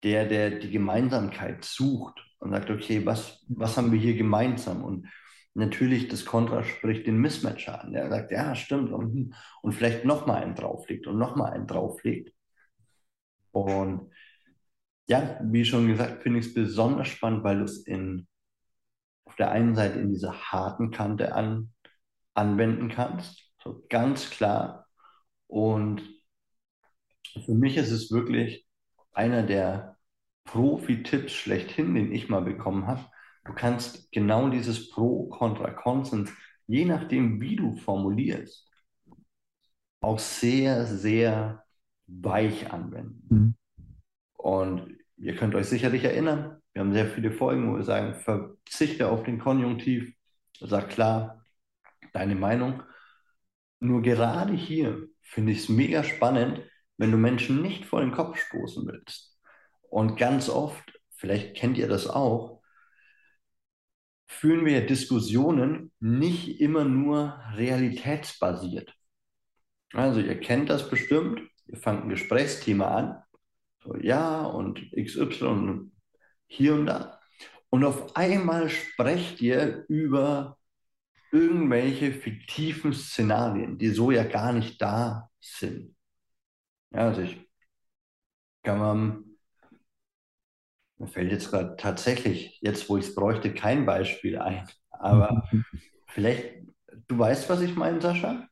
der, 0.04 0.26
der 0.28 0.52
die 0.60 0.70
Gemeinsamkeit 0.70 1.66
sucht 1.66 2.24
und 2.38 2.52
sagt, 2.52 2.70
okay, 2.70 3.04
was, 3.06 3.44
was 3.50 3.76
haben 3.76 3.92
wir 3.92 4.00
hier 4.00 4.16
gemeinsam? 4.16 4.84
Und 4.84 5.10
natürlich 5.56 6.08
das 6.08 6.24
Kontra 6.24 6.64
spricht 6.64 7.08
den 7.08 7.18
Mismatcher 7.18 7.84
an, 7.84 7.94
der 7.94 8.10
sagt, 8.10 8.32
ja, 8.32 8.54
stimmt, 8.54 8.92
und, 8.92 9.34
und 9.64 9.72
vielleicht 9.74 10.06
nochmal 10.06 10.44
einen 10.44 10.54
drauflegt 10.54 11.08
und 11.08 11.18
nochmal 11.18 11.54
einen 11.54 11.66
drauflegt. 11.66 12.32
Und 13.52 14.12
ja, 15.08 15.40
wie 15.42 15.66
schon 15.66 15.88
gesagt, 15.88 16.22
finde 16.22 16.40
ich 16.40 16.48
es 16.48 16.54
besonders 16.54 17.08
spannend, 17.08 17.44
weil 17.44 17.58
du 17.58 17.64
es 17.64 17.86
auf 19.26 19.36
der 19.38 19.50
einen 19.50 19.74
Seite 19.74 19.98
in 19.98 20.12
dieser 20.12 20.52
harten 20.52 20.92
Kante 20.92 21.34
an, 21.34 21.72
anwenden 22.36 22.90
kannst 22.90 23.45
so 23.66 23.84
ganz 23.90 24.30
klar. 24.30 24.88
Und 25.48 26.02
für 27.46 27.54
mich 27.54 27.78
ist 27.78 27.92
es 27.92 28.12
wirklich 28.12 28.66
einer 29.12 29.44
der 29.44 29.98
Profi-Tipps 30.46 31.34
schlechthin, 31.34 31.96
den 31.96 32.12
ich 32.12 32.30
mal 32.30 32.42
bekommen 32.42 32.88
habe. 32.88 33.06
Du 33.46 33.54
kannst 33.54 34.12
genau 34.12 34.50
dieses 34.50 34.90
Pro, 34.90 35.28
Contra, 35.28 35.72
Consens, 35.72 36.32
je 36.68 36.86
nachdem, 36.86 37.42
wie 37.42 37.56
du 37.56 37.76
formulierst, 37.76 38.70
auch 40.02 40.20
sehr, 40.20 40.86
sehr 40.86 41.64
weich 42.08 42.72
anwenden. 42.72 43.28
Mhm. 43.30 43.56
Und 44.34 44.98
ihr 45.18 45.36
könnt 45.36 45.56
euch 45.56 45.68
sicherlich 45.68 46.04
erinnern, 46.04 46.62
wir 46.74 46.82
haben 46.82 46.94
sehr 46.94 47.08
viele 47.08 47.32
Folgen, 47.32 47.72
wo 47.72 47.78
wir 47.78 47.84
sagen, 47.84 48.16
verzichte 48.16 49.10
auf 49.10 49.24
den 49.24 49.40
Konjunktiv, 49.40 50.14
sag 50.60 50.90
klar 50.90 51.46
deine 52.14 52.36
Meinung. 52.36 52.84
Nur 53.86 54.02
gerade 54.02 54.54
hier 54.54 55.08
finde 55.22 55.52
ich 55.52 55.60
es 55.60 55.70
mega 55.70 56.04
spannend, 56.04 56.64
wenn 56.98 57.12
du 57.12 57.18
Menschen 57.18 57.62
nicht 57.62 57.86
vor 57.86 58.02
den 58.02 58.12
Kopf 58.12 58.40
stoßen 58.40 58.88
willst. 58.88 59.38
Und 59.92 60.18
ganz 60.18 60.50
oft, 60.50 61.00
vielleicht 61.12 61.56
kennt 61.56 61.78
ihr 61.78 61.88
das 61.88 62.08
auch, 62.08 62.64
führen 64.26 64.66
wir 64.66 64.88
Diskussionen 64.88 65.92
nicht 66.00 66.60
immer 66.60 66.84
nur 66.84 67.40
realitätsbasiert. 67.54 68.92
Also 69.94 70.20
ihr 70.20 70.40
kennt 70.40 70.72
das 70.72 70.90
bestimmt, 70.90 71.42
ihr 71.68 71.78
fangt 71.78 72.06
ein 72.06 72.10
Gesprächsthema 72.10 72.88
an, 72.88 73.24
so 73.84 73.96
ja 73.98 74.46
und 74.46 74.82
XY 74.94 75.92
hier 76.48 76.74
und 76.74 76.88
da. 76.88 77.20
Und 77.70 77.86
auf 77.86 78.16
einmal 78.16 78.68
sprecht 78.70 79.42
ihr 79.42 79.86
über 79.90 80.58
irgendwelche 81.36 82.14
fiktiven 82.14 82.94
Szenarien, 82.94 83.78
die 83.78 83.90
so 83.90 84.12
ja 84.12 84.24
gar 84.24 84.54
nicht 84.54 84.82
da 84.82 85.30
sind. 85.42 85.96
Ja, 86.92 87.08
also 87.08 87.22
ich 87.22 87.38
kann 88.64 88.80
man, 88.80 89.26
mir 90.98 91.08
fällt 91.08 91.32
jetzt 91.32 91.52
gerade 91.52 91.76
tatsächlich, 91.78 92.60
jetzt 92.62 92.90
wo 92.90 92.98
ich 92.98 93.08
es 93.08 93.16
bräuchte, 93.16 93.54
kein 93.54 93.86
Beispiel 93.86 94.38
ein. 94.40 94.68
Aber 94.92 95.44
vielleicht, 96.08 96.64
du 97.08 97.20
weißt, 97.20 97.50
was 97.50 97.62
ich 97.62 97.76
meine, 97.76 98.02
Sascha? 98.02 98.48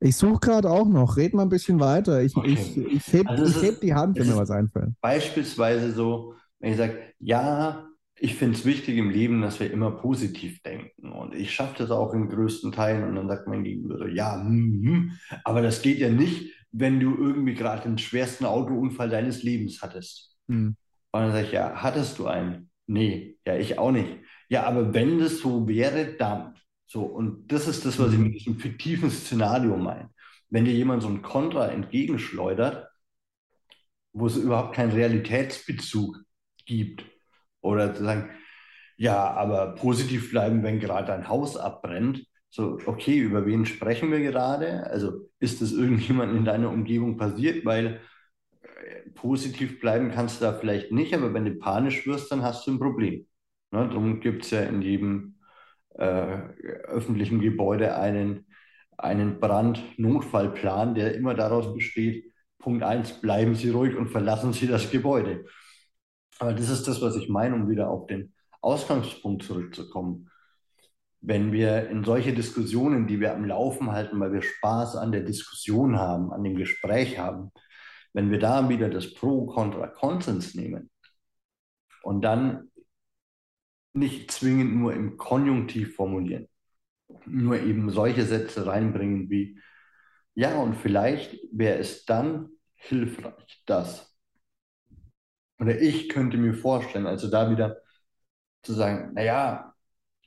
Ich 0.00 0.16
suche 0.16 0.40
gerade 0.40 0.70
auch 0.70 0.86
noch. 0.86 1.16
Red 1.16 1.34
mal 1.34 1.42
ein 1.42 1.48
bisschen 1.48 1.80
weiter. 1.80 2.22
Ich, 2.22 2.36
okay. 2.36 2.52
ich, 2.52 2.76
ich 2.76 3.12
heb, 3.12 3.28
also 3.28 3.62
heb 3.62 3.80
die 3.80 3.94
Hand, 3.94 4.18
wenn 4.18 4.28
mir 4.28 4.36
was 4.36 4.50
einfällt. 4.50 4.90
Beispielsweise 5.00 5.92
so, 5.92 6.34
wenn 6.58 6.72
ich 6.72 6.76
sage, 6.76 7.14
ja, 7.18 7.87
ich 8.20 8.34
finde 8.34 8.58
es 8.58 8.64
wichtig 8.64 8.96
im 8.96 9.10
Leben, 9.10 9.42
dass 9.42 9.60
wir 9.60 9.70
immer 9.70 9.90
positiv 9.90 10.62
denken. 10.62 11.12
Und 11.12 11.34
ich 11.34 11.52
schaffe 11.52 11.76
das 11.78 11.90
auch 11.90 12.12
in 12.14 12.28
größten 12.28 12.72
Teilen. 12.72 13.04
Und 13.04 13.16
dann 13.16 13.28
sagt 13.28 13.46
mein 13.46 13.64
Gegenüber 13.64 13.98
so, 13.98 14.06
ja, 14.06 14.36
mm, 14.36 15.12
aber 15.44 15.62
das 15.62 15.82
geht 15.82 15.98
ja 15.98 16.10
nicht, 16.10 16.52
wenn 16.72 17.00
du 17.00 17.16
irgendwie 17.16 17.54
gerade 17.54 17.82
den 17.82 17.98
schwersten 17.98 18.44
Autounfall 18.44 19.08
deines 19.08 19.42
Lebens 19.42 19.82
hattest. 19.82 20.36
Mhm. 20.48 20.76
Und 21.10 21.20
dann 21.20 21.32
sage 21.32 21.46
ich, 21.46 21.52
ja, 21.52 21.74
hattest 21.82 22.18
du 22.18 22.26
einen? 22.26 22.70
Nee, 22.86 23.38
ja, 23.46 23.56
ich 23.56 23.78
auch 23.78 23.92
nicht. 23.92 24.18
Ja, 24.48 24.64
aber 24.64 24.94
wenn 24.94 25.18
das 25.18 25.38
so 25.38 25.68
wäre, 25.68 26.14
dann. 26.14 26.54
So, 26.86 27.02
und 27.02 27.52
das 27.52 27.68
ist 27.68 27.84
das, 27.84 27.98
was 27.98 28.12
ich 28.12 28.18
mit 28.18 28.34
diesem 28.34 28.58
fiktiven 28.58 29.10
Szenario 29.10 29.76
meine. 29.76 30.10
Wenn 30.48 30.64
dir 30.64 30.72
jemand 30.72 31.02
so 31.02 31.08
ein 31.08 31.22
Kontra 31.22 31.68
entgegenschleudert, 31.68 32.88
wo 34.12 34.26
es 34.26 34.36
überhaupt 34.36 34.74
keinen 34.74 34.92
Realitätsbezug 34.92 36.18
gibt, 36.64 37.04
oder 37.60 37.94
zu 37.94 38.04
sagen, 38.04 38.30
ja, 38.96 39.30
aber 39.30 39.74
positiv 39.76 40.30
bleiben, 40.30 40.62
wenn 40.62 40.80
gerade 40.80 41.12
ein 41.12 41.28
Haus 41.28 41.56
abbrennt. 41.56 42.26
So, 42.50 42.78
okay, 42.86 43.18
über 43.18 43.46
wen 43.46 43.66
sprechen 43.66 44.10
wir 44.10 44.20
gerade? 44.20 44.86
Also 44.90 45.28
ist 45.38 45.62
das 45.62 45.72
irgendjemand 45.72 46.36
in 46.36 46.44
deiner 46.44 46.70
Umgebung 46.70 47.16
passiert? 47.16 47.64
Weil 47.64 48.00
äh, 48.62 49.10
positiv 49.14 49.80
bleiben 49.80 50.10
kannst 50.10 50.40
du 50.40 50.46
da 50.46 50.52
vielleicht 50.52 50.92
nicht, 50.92 51.14
aber 51.14 51.32
wenn 51.34 51.44
du 51.44 51.54
panisch 51.56 52.06
wirst, 52.06 52.32
dann 52.32 52.42
hast 52.42 52.66
du 52.66 52.72
ein 52.72 52.78
Problem. 52.78 53.26
Ne? 53.70 53.88
Darum 53.88 54.20
gibt 54.20 54.44
es 54.44 54.50
ja 54.50 54.62
in 54.62 54.82
jedem 54.82 55.38
äh, 55.98 56.38
öffentlichen 56.84 57.40
Gebäude 57.40 57.96
einen, 57.96 58.46
einen 58.96 59.40
Brandnotfallplan, 59.40 60.94
der 60.94 61.14
immer 61.14 61.34
daraus 61.34 61.74
besteht, 61.74 62.32
Punkt 62.58 62.82
1, 62.82 63.20
bleiben 63.20 63.54
Sie 63.54 63.70
ruhig 63.70 63.96
und 63.96 64.08
verlassen 64.08 64.52
Sie 64.52 64.66
das 64.66 64.90
Gebäude. 64.90 65.44
Aber 66.38 66.52
das 66.54 66.68
ist 66.70 66.86
das, 66.88 67.00
was 67.02 67.16
ich 67.16 67.28
meine, 67.28 67.54
um 67.54 67.68
wieder 67.68 67.90
auf 67.90 68.06
den 68.06 68.32
Ausgangspunkt 68.60 69.42
zurückzukommen. 69.44 70.30
wenn 71.20 71.52
wir 71.52 71.88
in 71.90 72.04
solche 72.04 72.32
Diskussionen, 72.34 73.06
die 73.06 73.20
wir 73.20 73.34
am 73.34 73.44
Laufen 73.44 73.90
halten, 73.92 74.20
weil 74.20 74.32
wir 74.32 74.42
Spaß 74.42 74.96
an 74.96 75.12
der 75.12 75.22
Diskussion 75.22 75.98
haben, 75.98 76.32
an 76.32 76.44
dem 76.44 76.56
Gespräch 76.56 77.18
haben, 77.18 77.50
wenn 78.12 78.30
wir 78.30 78.38
da 78.38 78.68
wieder 78.68 78.88
das 78.90 79.14
Pro, 79.14 79.46
Contra, 79.46 79.88
Konsens 79.88 80.54
nehmen 80.54 80.90
und 82.02 82.22
dann 82.22 82.70
nicht 83.92 84.30
zwingend 84.30 84.76
nur 84.76 84.94
im 84.94 85.16
Konjunktiv 85.16 85.96
formulieren, 85.96 86.48
nur 87.26 87.60
eben 87.60 87.90
solche 87.90 88.24
Sätze 88.24 88.66
reinbringen 88.66 89.30
wie, 89.30 89.60
ja, 90.34 90.58
und 90.60 90.76
vielleicht 90.76 91.38
wäre 91.52 91.78
es 91.78 92.04
dann 92.06 92.50
hilfreich, 92.76 93.62
dass. 93.66 94.07
Oder 95.60 95.80
ich 95.80 96.08
könnte 96.08 96.36
mir 96.38 96.54
vorstellen, 96.54 97.06
also 97.06 97.28
da 97.28 97.50
wieder 97.50 97.78
zu 98.62 98.74
sagen, 98.74 99.14
naja, 99.14 99.74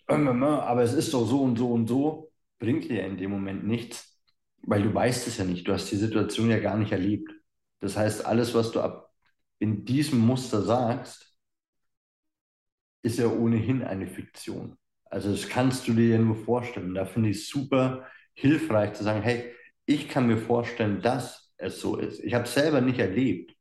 aber 0.07 0.83
es 0.83 0.93
ist 0.93 1.13
doch 1.13 1.25
so 1.25 1.41
und 1.43 1.57
so 1.57 1.71
und 1.71 1.88
so, 1.88 2.31
bringt 2.59 2.85
dir 2.89 3.05
in 3.05 3.17
dem 3.17 3.31
Moment 3.31 3.65
nichts, 3.65 4.19
weil 4.63 4.83
du 4.83 4.93
weißt 4.93 5.27
es 5.27 5.38
ja 5.38 5.45
nicht. 5.45 5.67
Du 5.67 5.73
hast 5.73 5.91
die 5.91 5.95
Situation 5.97 6.50
ja 6.50 6.59
gar 6.59 6.77
nicht 6.77 6.91
erlebt. 6.91 7.31
Das 7.79 7.97
heißt, 7.97 8.25
alles, 8.25 8.53
was 8.53 8.71
du 8.71 8.81
ab 8.81 9.11
in 9.59 9.85
diesem 9.85 10.19
Muster 10.19 10.61
sagst, 10.63 11.35
ist 13.03 13.19
ja 13.19 13.27
ohnehin 13.27 13.83
eine 13.83 14.07
Fiktion. 14.07 14.77
Also 15.05 15.31
das 15.31 15.50
kannst 15.50 15.88
du 15.88 15.93
dir 15.93 16.09
ja 16.09 16.17
nur 16.19 16.35
vorstellen. 16.35 16.93
Da 16.93 17.05
finde 17.05 17.29
ich 17.29 17.38
es 17.38 17.50
super 17.50 18.05
hilfreich 18.33 18.93
zu 18.93 19.03
sagen, 19.03 19.21
hey, 19.21 19.53
ich 19.85 20.07
kann 20.07 20.27
mir 20.27 20.38
vorstellen, 20.38 21.01
dass 21.01 21.53
es 21.57 21.79
so 21.81 21.97
ist. 21.97 22.19
Ich 22.23 22.33
habe 22.33 22.45
es 22.45 22.53
selber 22.53 22.81
nicht 22.81 23.00
erlebt. 23.00 23.55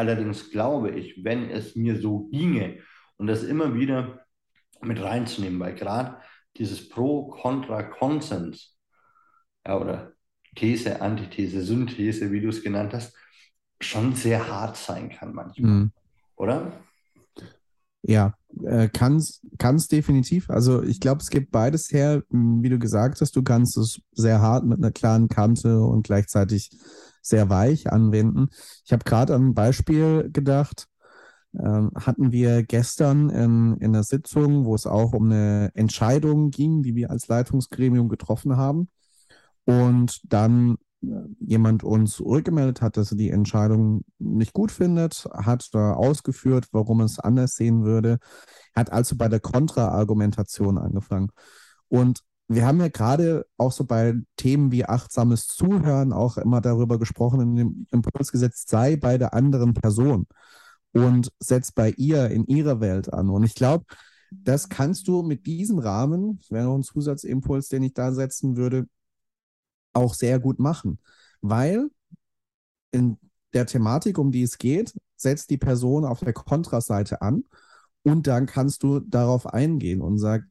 Allerdings 0.00 0.50
glaube 0.50 0.92
ich, 0.92 1.22
wenn 1.24 1.50
es 1.50 1.76
mir 1.76 2.00
so 2.00 2.20
ginge 2.30 2.78
und 3.18 3.26
das 3.26 3.42
immer 3.42 3.74
wieder 3.74 4.24
mit 4.80 4.98
reinzunehmen, 4.98 5.60
weil 5.60 5.74
gerade 5.74 6.16
dieses 6.56 6.88
Pro, 6.88 7.28
Contra, 7.28 7.82
Konsens 7.82 8.78
ja, 9.66 9.78
oder 9.78 10.14
These, 10.56 11.02
Antithese, 11.02 11.60
Synthese, 11.60 12.32
wie 12.32 12.40
du 12.40 12.48
es 12.48 12.62
genannt 12.62 12.94
hast, 12.94 13.14
schon 13.78 14.14
sehr 14.14 14.48
hart 14.48 14.78
sein 14.78 15.10
kann 15.10 15.34
manchmal. 15.34 15.70
Mhm. 15.70 15.92
Oder? 16.36 16.72
Ja, 18.00 18.32
äh, 18.64 18.88
kann 18.88 19.16
es 19.16 19.88
definitiv. 19.88 20.48
Also 20.48 20.82
ich 20.82 20.98
glaube, 20.98 21.20
es 21.20 21.28
gibt 21.28 21.50
beides 21.50 21.92
her, 21.92 22.22
wie 22.30 22.70
du 22.70 22.78
gesagt 22.78 23.20
hast, 23.20 23.36
du 23.36 23.42
kannst 23.42 23.76
es 23.76 24.00
sehr 24.12 24.40
hart 24.40 24.64
mit 24.64 24.78
einer 24.78 24.92
klaren 24.92 25.28
Kante 25.28 25.78
und 25.78 26.04
gleichzeitig 26.04 26.70
sehr 27.22 27.50
weich 27.50 27.92
anwenden. 27.92 28.48
Ich 28.84 28.92
habe 28.92 29.04
gerade 29.04 29.34
an 29.34 29.48
ein 29.48 29.54
Beispiel 29.54 30.30
gedacht, 30.32 30.88
ähm, 31.58 31.90
hatten 31.94 32.32
wir 32.32 32.62
gestern 32.62 33.28
in, 33.30 33.76
in 33.78 33.94
einer 33.94 34.04
Sitzung, 34.04 34.64
wo 34.64 34.74
es 34.74 34.86
auch 34.86 35.12
um 35.12 35.26
eine 35.26 35.70
Entscheidung 35.74 36.50
ging, 36.50 36.82
die 36.82 36.94
wir 36.94 37.10
als 37.10 37.28
Leitungsgremium 37.28 38.08
getroffen 38.08 38.56
haben. 38.56 38.88
Und 39.64 40.20
dann 40.32 40.76
äh, 41.02 41.06
jemand 41.40 41.82
uns 41.82 42.20
rückgemeldet 42.20 42.82
hat, 42.82 42.96
dass 42.96 43.10
er 43.10 43.16
die 43.16 43.30
Entscheidung 43.30 44.04
nicht 44.18 44.52
gut 44.52 44.70
findet, 44.70 45.26
hat 45.32 45.68
da 45.72 45.94
ausgeführt, 45.94 46.68
warum 46.72 47.00
es 47.00 47.18
anders 47.18 47.56
sehen 47.56 47.84
würde, 47.84 48.18
hat 48.74 48.92
also 48.92 49.16
bei 49.16 49.28
der 49.28 49.40
Kontraargumentation 49.40 50.78
angefangen. 50.78 51.30
Und 51.88 52.20
wir 52.52 52.66
haben 52.66 52.80
ja 52.80 52.88
gerade 52.88 53.46
auch 53.58 53.70
so 53.70 53.84
bei 53.84 54.14
Themen 54.34 54.72
wie 54.72 54.84
achtsames 54.84 55.46
Zuhören 55.46 56.12
auch 56.12 56.36
immer 56.36 56.60
darüber 56.60 56.98
gesprochen, 56.98 57.40
in 57.40 57.54
dem 57.54 57.86
Impulsgesetz 57.92 58.64
sei 58.66 58.96
bei 58.96 59.18
der 59.18 59.34
anderen 59.34 59.72
Person 59.72 60.26
und 60.90 61.32
setzt 61.38 61.76
bei 61.76 61.90
ihr 61.90 62.28
in 62.30 62.44
ihrer 62.46 62.80
Welt 62.80 63.12
an. 63.12 63.30
Und 63.30 63.44
ich 63.44 63.54
glaube, 63.54 63.84
das 64.32 64.68
kannst 64.68 65.06
du 65.06 65.22
mit 65.22 65.46
diesem 65.46 65.78
Rahmen, 65.78 66.38
das 66.38 66.50
wäre 66.50 66.64
noch 66.64 66.74
ein 66.74 66.82
Zusatzimpuls, 66.82 67.68
den 67.68 67.84
ich 67.84 67.94
da 67.94 68.10
setzen 68.10 68.56
würde, 68.56 68.88
auch 69.92 70.14
sehr 70.14 70.40
gut 70.40 70.58
machen. 70.58 70.98
Weil 71.42 71.88
in 72.90 73.16
der 73.52 73.66
Thematik, 73.66 74.18
um 74.18 74.32
die 74.32 74.42
es 74.42 74.58
geht, 74.58 74.92
setzt 75.14 75.50
die 75.50 75.58
Person 75.58 76.04
auf 76.04 76.18
der 76.18 76.32
Kontraseite 76.32 77.22
an 77.22 77.44
und 78.02 78.26
dann 78.26 78.46
kannst 78.46 78.82
du 78.82 78.98
darauf 78.98 79.46
eingehen 79.46 80.00
und 80.00 80.18
sagst, 80.18 80.50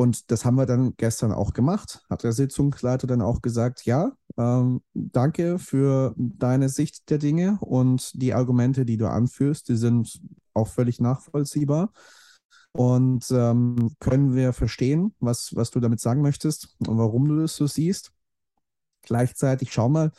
und 0.00 0.30
das 0.30 0.46
haben 0.46 0.54
wir 0.54 0.64
dann 0.64 0.94
gestern 0.96 1.30
auch 1.30 1.52
gemacht. 1.52 2.00
Hat 2.08 2.22
der 2.22 2.32
Sitzungsleiter 2.32 3.06
dann 3.06 3.20
auch 3.20 3.42
gesagt, 3.42 3.84
ja, 3.84 4.12
ähm, 4.38 4.80
danke 4.94 5.58
für 5.58 6.14
deine 6.16 6.70
Sicht 6.70 7.10
der 7.10 7.18
Dinge 7.18 7.58
und 7.60 8.10
die 8.14 8.32
Argumente, 8.32 8.86
die 8.86 8.96
du 8.96 9.10
anführst, 9.10 9.68
die 9.68 9.76
sind 9.76 10.22
auch 10.54 10.68
völlig 10.68 11.00
nachvollziehbar. 11.00 11.92
Und 12.72 13.30
ähm, 13.30 13.90
können 14.00 14.34
wir 14.34 14.54
verstehen, 14.54 15.14
was, 15.20 15.54
was 15.54 15.70
du 15.70 15.80
damit 15.80 16.00
sagen 16.00 16.22
möchtest 16.22 16.74
und 16.86 16.96
warum 16.96 17.28
du 17.28 17.38
das 17.38 17.56
so 17.56 17.66
siehst. 17.66 18.10
Gleichzeitig 19.02 19.70
schau 19.70 19.90
mal, 19.90 20.12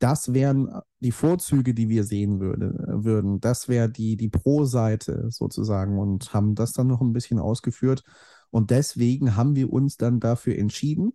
das 0.00 0.32
wären 0.32 0.80
die 0.98 1.12
Vorzüge, 1.12 1.74
die 1.74 1.88
wir 1.88 2.02
sehen 2.02 2.40
würde, 2.40 2.74
würden. 3.04 3.40
Das 3.40 3.68
wäre 3.68 3.88
die, 3.88 4.16
die 4.16 4.30
Pro-Seite 4.30 5.30
sozusagen 5.30 5.96
und 5.96 6.34
haben 6.34 6.56
das 6.56 6.72
dann 6.72 6.88
noch 6.88 7.00
ein 7.00 7.12
bisschen 7.12 7.38
ausgeführt. 7.38 8.02
Und 8.50 8.70
deswegen 8.70 9.36
haben 9.36 9.56
wir 9.56 9.72
uns 9.72 9.96
dann 9.96 10.20
dafür 10.20 10.56
entschieden. 10.56 11.12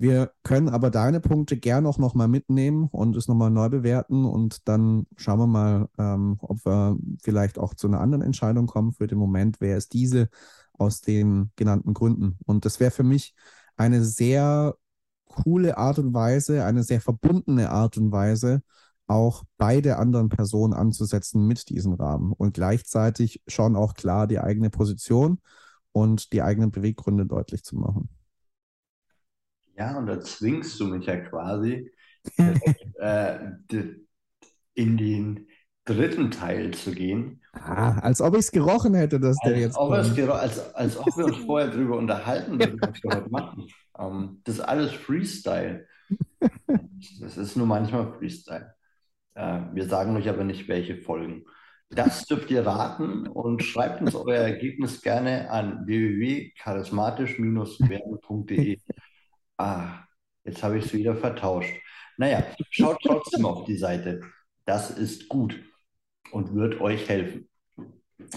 Wir 0.00 0.32
können 0.44 0.68
aber 0.68 0.90
deine 0.90 1.20
Punkte 1.20 1.56
gerne 1.56 1.88
auch 1.88 1.98
nochmal 1.98 2.28
mitnehmen 2.28 2.88
und 2.92 3.16
es 3.16 3.26
nochmal 3.26 3.50
neu 3.50 3.68
bewerten 3.68 4.24
und 4.24 4.68
dann 4.68 5.06
schauen 5.16 5.40
wir 5.40 5.46
mal, 5.48 5.88
ähm, 5.98 6.36
ob 6.38 6.64
wir 6.64 6.96
vielleicht 7.20 7.58
auch 7.58 7.74
zu 7.74 7.88
einer 7.88 8.00
anderen 8.00 8.22
Entscheidung 8.22 8.68
kommen. 8.68 8.92
Für 8.92 9.08
den 9.08 9.18
Moment 9.18 9.60
wäre 9.60 9.76
es 9.76 9.88
diese 9.88 10.28
aus 10.74 11.00
den 11.00 11.50
genannten 11.56 11.94
Gründen. 11.94 12.38
Und 12.46 12.64
das 12.64 12.78
wäre 12.78 12.92
für 12.92 13.02
mich 13.02 13.34
eine 13.76 14.04
sehr 14.04 14.76
coole 15.26 15.76
Art 15.76 15.98
und 15.98 16.14
Weise, 16.14 16.64
eine 16.64 16.84
sehr 16.84 17.00
verbundene 17.00 17.70
Art 17.70 17.96
und 17.98 18.12
Weise, 18.12 18.62
auch 19.08 19.44
beide 19.56 19.96
anderen 19.98 20.28
Personen 20.28 20.74
anzusetzen 20.74 21.46
mit 21.46 21.68
diesem 21.70 21.94
Rahmen 21.94 22.32
und 22.32 22.54
gleichzeitig 22.54 23.42
schon 23.46 23.74
auch 23.74 23.94
klar 23.94 24.26
die 24.26 24.38
eigene 24.38 24.70
Position 24.70 25.40
und 25.92 26.32
die 26.32 26.42
eigenen 26.42 26.70
Beweggründe 26.70 27.26
deutlich 27.26 27.64
zu 27.64 27.76
machen. 27.76 28.08
Ja, 29.76 29.96
und 29.96 30.06
da 30.06 30.20
zwingst 30.20 30.78
du 30.80 30.86
mich 30.86 31.06
ja 31.06 31.16
quasi 31.16 31.90
äh, 32.98 33.38
in 34.74 34.96
den 34.96 35.48
dritten 35.84 36.30
Teil 36.30 36.72
zu 36.74 36.92
gehen. 36.92 37.40
Ah, 37.52 37.98
als 38.00 38.20
ob 38.20 38.34
ich 38.34 38.40
es 38.40 38.50
gerochen 38.50 38.94
hätte, 38.94 39.18
dass 39.18 39.36
als 39.40 39.50
der 39.50 39.58
jetzt 39.58 39.76
ob 39.76 39.90
kommt. 39.90 40.30
Als, 40.30 40.74
als 40.74 40.96
ob 40.98 41.16
wir 41.16 41.26
uns 41.26 41.38
vorher 41.38 41.68
darüber 41.68 41.96
unterhalten, 41.96 42.58
was 42.58 43.02
wir 43.02 43.16
heute 43.16 43.30
machen. 43.30 43.66
Um, 43.94 44.22
ähm, 44.22 44.40
das 44.44 44.56
ist 44.56 44.60
alles 44.60 44.92
Freestyle. 44.92 45.86
Das 47.20 47.36
ist 47.36 47.56
nur 47.56 47.66
manchmal 47.66 48.12
Freestyle. 48.14 48.74
Uh, 49.36 49.72
wir 49.72 49.88
sagen 49.88 50.16
euch 50.16 50.28
aber 50.28 50.42
nicht, 50.42 50.66
welche 50.68 50.96
Folgen. 50.96 51.44
Das 51.90 52.26
dürft 52.26 52.50
ihr 52.50 52.66
raten 52.66 53.26
und 53.26 53.62
schreibt 53.62 54.02
uns 54.02 54.14
euer 54.14 54.42
Ergebnis 54.42 55.00
gerne 55.00 55.50
an 55.50 55.86
www.charismatisch-werden.de. 55.86 58.78
Ah, 59.56 60.00
jetzt 60.44 60.62
habe 60.62 60.78
ich 60.78 60.84
es 60.84 60.92
wieder 60.92 61.16
vertauscht. 61.16 61.72
Naja, 62.18 62.44
schaut 62.70 62.98
trotzdem 63.02 63.46
auf 63.46 63.64
die 63.64 63.76
Seite. 63.76 64.20
Das 64.66 64.90
ist 64.90 65.28
gut 65.28 65.58
und 66.30 66.54
wird 66.54 66.80
euch 66.80 67.08
helfen. 67.08 67.48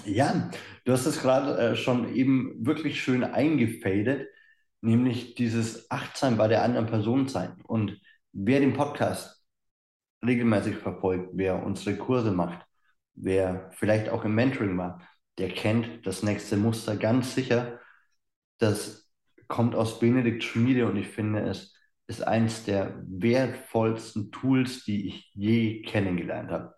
Ja, 0.06 0.50
du 0.86 0.94
hast 0.94 1.06
es 1.06 1.22
gerade 1.22 1.58
äh, 1.58 1.76
schon 1.76 2.14
eben 2.14 2.66
wirklich 2.66 3.02
schön 3.02 3.24
eingefadet, 3.24 4.28
nämlich 4.82 5.36
dieses 5.36 5.90
Achtsam 5.92 6.38
bei 6.38 6.48
der 6.48 6.64
anderen 6.64 6.86
Person 6.86 7.28
sein. 7.28 7.62
Und 7.64 8.00
wer 8.32 8.60
den 8.60 8.74
Podcast 8.74 9.44
regelmäßig 10.26 10.78
verfolgt, 10.78 11.32
wer 11.34 11.64
unsere 11.64 11.98
Kurse 11.98 12.32
macht, 12.32 12.66
wer 13.22 13.70
vielleicht 13.74 14.10
auch 14.10 14.26
im 14.26 14.36
Mentoring 14.36 14.78
war, 14.78 15.02
der 15.38 15.50
kennt 15.50 16.06
das 16.06 16.24
nächste 16.24 16.58
Muster 16.58 16.98
ganz 16.98 17.36
sicher. 17.36 17.80
Das 18.58 19.10
kommt 19.48 19.76
aus 19.76 20.00
Benedikt 20.00 20.44
Schmiede 20.44 20.88
und 20.88 20.98
ich 20.98 21.08
finde, 21.08 21.42
es 21.42 21.74
ist 22.08 22.22
eins 22.28 22.66
der 22.66 23.02
wertvollsten 23.08 24.32
Tools, 24.32 24.84
die 24.84 25.08
ich 25.08 25.32
je 25.34 25.82
kennengelernt 25.84 26.52
habe. 26.52 26.76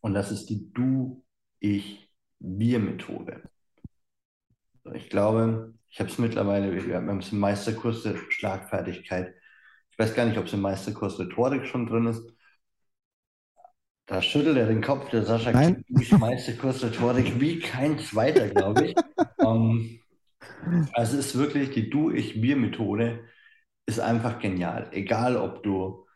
Und 0.00 0.14
das 0.14 0.30
ist 0.32 0.46
die 0.46 0.72
Du, 0.72 1.24
Ich, 1.60 2.10
Wir-Methode. 2.38 3.42
Ich 4.94 5.08
glaube, 5.08 5.74
ich 5.88 5.98
habe 6.00 6.10
es 6.10 6.18
mittlerweile, 6.18 6.72
wir 6.86 6.96
haben 6.96 7.18
es 7.18 7.32
im 7.32 7.38
Meisterkurs 7.38 8.02
der 8.02 8.16
Schlagfertigkeit. 8.28 9.34
Ich 9.90 9.98
weiß 9.98 10.14
gar 10.14 10.26
nicht, 10.26 10.38
ob 10.38 10.46
es 10.46 10.52
im 10.52 10.60
Meisterkurs 10.60 11.18
Rhetorik 11.18 11.66
schon 11.66 11.86
drin 11.86 12.06
ist. 12.06 12.35
Da 14.06 14.22
schüttelt 14.22 14.56
er 14.56 14.66
den 14.66 14.82
Kopf, 14.82 15.10
der 15.10 15.24
Sascha 15.24 15.50
Nein. 15.50 15.84
Ich 15.88 16.12
Meisterkurs 16.12 16.82
Rhetorik 16.82 17.40
wie 17.40 17.58
kein 17.58 17.98
zweiter, 17.98 18.48
glaube 18.48 18.86
ich. 18.86 18.96
um, 19.38 20.00
ähm, 20.64 20.88
also 20.92 21.18
es 21.18 21.26
ist 21.26 21.38
wirklich 21.38 21.70
die 21.70 21.90
Du-Ich-Wir-Methode 21.90 23.24
ist 23.86 24.00
einfach 24.00 24.38
genial. 24.38 24.88
Egal, 24.92 25.36
ob 25.36 25.62
du 25.62 26.06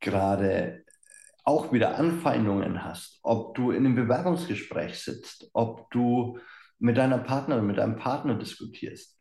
gerade 0.00 0.84
auch 1.44 1.72
wieder 1.72 1.96
Anfeindungen 1.96 2.84
hast, 2.84 3.20
ob 3.22 3.54
du 3.54 3.70
in 3.70 3.86
einem 3.86 3.94
Bewerbungsgespräch 3.94 4.98
sitzt, 4.98 5.48
ob 5.54 5.90
du 5.90 6.38
mit 6.78 6.98
deiner 6.98 7.18
Partnerin, 7.18 7.66
mit 7.66 7.78
deinem 7.78 7.96
Partner 7.96 8.34
diskutierst. 8.34 9.18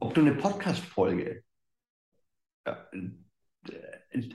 ob 0.00 0.12
du 0.12 0.20
eine 0.20 0.34
Podcast-Folge 0.34 1.44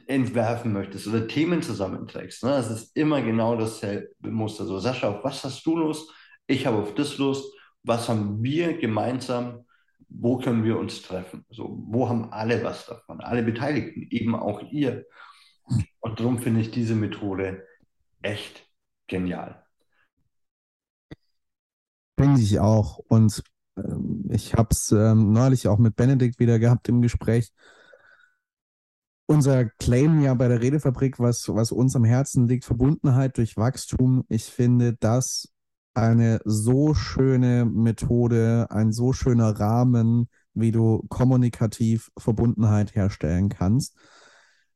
entwerfen 0.07 0.73
möchtest 0.73 1.07
oder 1.07 1.27
Themen 1.27 1.61
zusammenträgst. 1.61 2.43
Ne? 2.43 2.49
Das 2.49 2.69
ist 2.69 2.95
immer 2.95 3.21
genau 3.21 3.55
dasselbe 3.55 4.29
Muster. 4.29 4.65
So, 4.65 4.79
Sascha, 4.79 5.09
auf 5.09 5.23
was 5.23 5.43
hast 5.43 5.65
du 5.65 5.77
Lust? 5.77 6.11
Ich 6.47 6.65
habe 6.65 6.77
auf 6.77 6.95
das 6.95 7.17
Lust. 7.17 7.53
Was 7.83 8.09
haben 8.09 8.43
wir 8.43 8.77
gemeinsam? 8.77 9.65
Wo 10.09 10.37
können 10.37 10.63
wir 10.63 10.77
uns 10.77 11.01
treffen? 11.01 11.45
So, 11.49 11.81
wo 11.87 12.09
haben 12.09 12.33
alle 12.33 12.63
was 12.63 12.87
davon? 12.87 13.21
Alle 13.21 13.43
Beteiligten, 13.43 14.07
eben 14.09 14.35
auch 14.35 14.61
ihr. 14.71 15.05
Und 15.99 16.19
darum 16.19 16.39
finde 16.39 16.61
ich 16.61 16.71
diese 16.71 16.95
Methode 16.95 17.65
echt 18.21 18.67
genial. 19.07 19.63
Finde 22.19 22.41
ich 22.41 22.59
auch. 22.59 22.97
Und 22.97 23.43
ähm, 23.77 24.25
ich 24.29 24.55
habe 24.55 24.69
es 24.71 24.91
ähm, 24.91 25.31
neulich 25.31 25.67
auch 25.67 25.77
mit 25.77 25.95
Benedikt 25.95 26.39
wieder 26.39 26.59
gehabt 26.59 26.89
im 26.89 27.01
Gespräch 27.01 27.53
unser 29.29 29.65
Claim 29.65 30.21
ja 30.21 30.33
bei 30.33 30.47
der 30.47 30.59
Redefabrik, 30.59 31.19
was, 31.19 31.47
was 31.49 31.71
uns 31.71 31.95
am 31.95 32.03
Herzen 32.03 32.47
liegt, 32.47 32.65
Verbundenheit 32.65 33.37
durch 33.37 33.57
Wachstum. 33.57 34.25
Ich 34.27 34.45
finde 34.45 34.97
das 34.99 35.49
eine 35.93 36.41
so 36.45 36.95
schöne 36.95 37.65
Methode, 37.65 38.65
ein 38.71 38.91
so 38.91 39.13
schöner 39.13 39.59
Rahmen, 39.59 40.29
wie 40.55 40.71
du 40.71 41.05
kommunikativ 41.09 42.09
Verbundenheit 42.17 42.95
herstellen 42.95 43.49
kannst. 43.49 43.95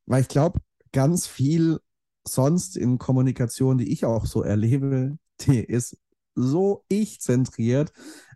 Weil 0.05 0.21
ich 0.21 0.27
glaube, 0.27 0.59
ganz 0.91 1.25
viel 1.25 1.79
sonst 2.23 2.77
in 2.77 2.99
Kommunikation, 2.99 3.79
die 3.79 3.91
ich 3.91 4.05
auch 4.05 4.27
so 4.27 4.43
erlebe, 4.43 5.17
die 5.41 5.63
ist 5.63 5.97
so 6.35 6.85
ich-zentriert. 6.89 7.91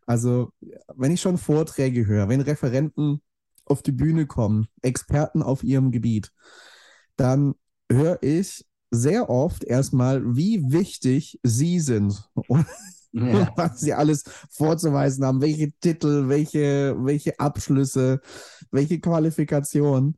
Also, 0.07 0.51
wenn 0.95 1.11
ich 1.11 1.21
schon 1.21 1.37
Vorträge 1.37 2.07
höre, 2.07 2.27
wenn 2.27 2.41
Referenten 2.41 3.21
auf 3.69 3.81
die 3.81 3.91
Bühne 3.91 4.25
kommen, 4.25 4.67
Experten 4.81 5.41
auf 5.41 5.63
ihrem 5.63 5.91
Gebiet, 5.91 6.31
dann 7.15 7.55
höre 7.91 8.21
ich 8.21 8.65
sehr 8.91 9.29
oft 9.29 9.63
erstmal, 9.63 10.35
wie 10.35 10.71
wichtig 10.71 11.39
sie 11.43 11.79
sind 11.79 12.29
und 12.47 12.65
ja. 13.11 13.51
was 13.55 13.79
sie 13.79 13.93
alles 13.93 14.23
vorzuweisen 14.49 15.25
haben, 15.25 15.41
welche 15.41 15.71
Titel, 15.79 16.27
welche, 16.27 16.95
welche 16.99 17.39
Abschlüsse, 17.39 18.21
welche 18.71 18.99
Qualifikationen. 18.99 20.17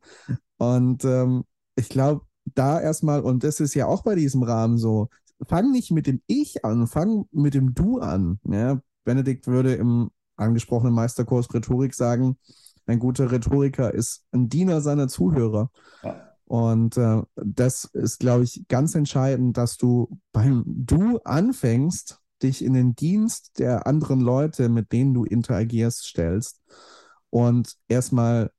Und 0.58 1.04
ähm, 1.04 1.44
ich 1.76 1.88
glaube, 1.88 2.26
da 2.54 2.80
erstmal, 2.80 3.20
und 3.20 3.44
das 3.44 3.60
ist 3.60 3.74
ja 3.74 3.86
auch 3.86 4.02
bei 4.02 4.14
diesem 4.14 4.42
Rahmen 4.42 4.78
so, 4.78 5.08
fang 5.46 5.70
nicht 5.72 5.90
mit 5.90 6.06
dem 6.06 6.20
Ich 6.26 6.64
an, 6.64 6.86
fang 6.86 7.26
mit 7.32 7.54
dem 7.54 7.74
Du 7.74 7.98
an. 7.98 8.40
Ja? 8.44 8.80
Benedikt 9.04 9.46
würde 9.46 9.74
im 9.74 10.10
angesprochenen 10.36 10.94
Meisterkurs 10.94 11.52
Rhetorik 11.52 11.94
sagen, 11.94 12.36
ein 12.90 12.98
guter 12.98 13.30
Rhetoriker 13.30 13.94
ist 13.94 14.24
ein 14.32 14.48
Diener 14.48 14.80
seiner 14.80 15.08
Zuhörer. 15.08 15.70
Ja. 16.02 16.30
Und 16.44 16.96
äh, 16.96 17.22
das 17.36 17.84
ist, 17.84 18.18
glaube 18.18 18.42
ich, 18.42 18.64
ganz 18.68 18.94
entscheidend, 18.96 19.56
dass 19.56 19.76
du 19.76 20.18
beim 20.32 20.64
Du 20.66 21.18
anfängst, 21.24 22.18
dich 22.42 22.64
in 22.64 22.72
den 22.72 22.96
Dienst 22.96 23.58
der 23.58 23.86
anderen 23.86 24.20
Leute, 24.20 24.68
mit 24.68 24.92
denen 24.92 25.14
du 25.14 25.24
interagierst, 25.24 26.04
stellst 26.04 26.60
und 27.28 27.76
erstmal 27.86 28.50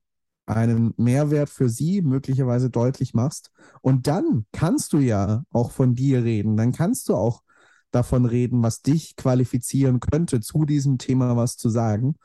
einen 0.45 0.93
Mehrwert 0.97 1.49
für 1.49 1.69
sie 1.69 2.01
möglicherweise 2.01 2.69
deutlich 2.69 3.13
machst. 3.13 3.51
Und 3.81 4.07
dann 4.07 4.45
kannst 4.53 4.93
du 4.93 4.99
ja 4.99 5.43
auch 5.51 5.71
von 5.71 5.95
dir 5.95 6.23
reden. 6.23 6.55
Dann 6.57 6.71
kannst 6.71 7.09
du 7.09 7.15
auch 7.15 7.43
davon 7.91 8.25
reden, 8.25 8.63
was 8.63 8.81
dich 8.81 9.15
qualifizieren 9.17 9.99
könnte, 9.99 10.39
zu 10.39 10.63
diesem 10.65 10.97
Thema 10.97 11.35
was 11.35 11.57
zu 11.57 11.69
sagen 11.69 12.15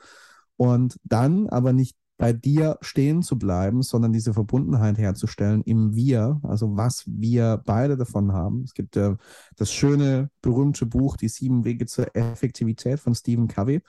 und 0.56 0.98
dann 1.04 1.48
aber 1.48 1.72
nicht 1.72 1.96
bei 2.18 2.32
dir 2.32 2.78
stehen 2.80 3.22
zu 3.22 3.38
bleiben, 3.38 3.82
sondern 3.82 4.12
diese 4.12 4.32
Verbundenheit 4.32 4.96
herzustellen 4.96 5.62
im 5.62 5.94
Wir, 5.94 6.40
also 6.42 6.76
was 6.76 7.04
wir 7.06 7.62
beide 7.64 7.96
davon 7.96 8.32
haben. 8.32 8.62
Es 8.64 8.72
gibt 8.72 8.96
äh, 8.96 9.16
das 9.56 9.72
schöne, 9.72 10.30
berühmte 10.40 10.86
Buch 10.86 11.16
Die 11.16 11.28
sieben 11.28 11.64
Wege 11.64 11.86
zur 11.86 12.14
Effektivität 12.16 13.00
von 13.00 13.14
Stephen 13.14 13.48
Covey. 13.48 13.82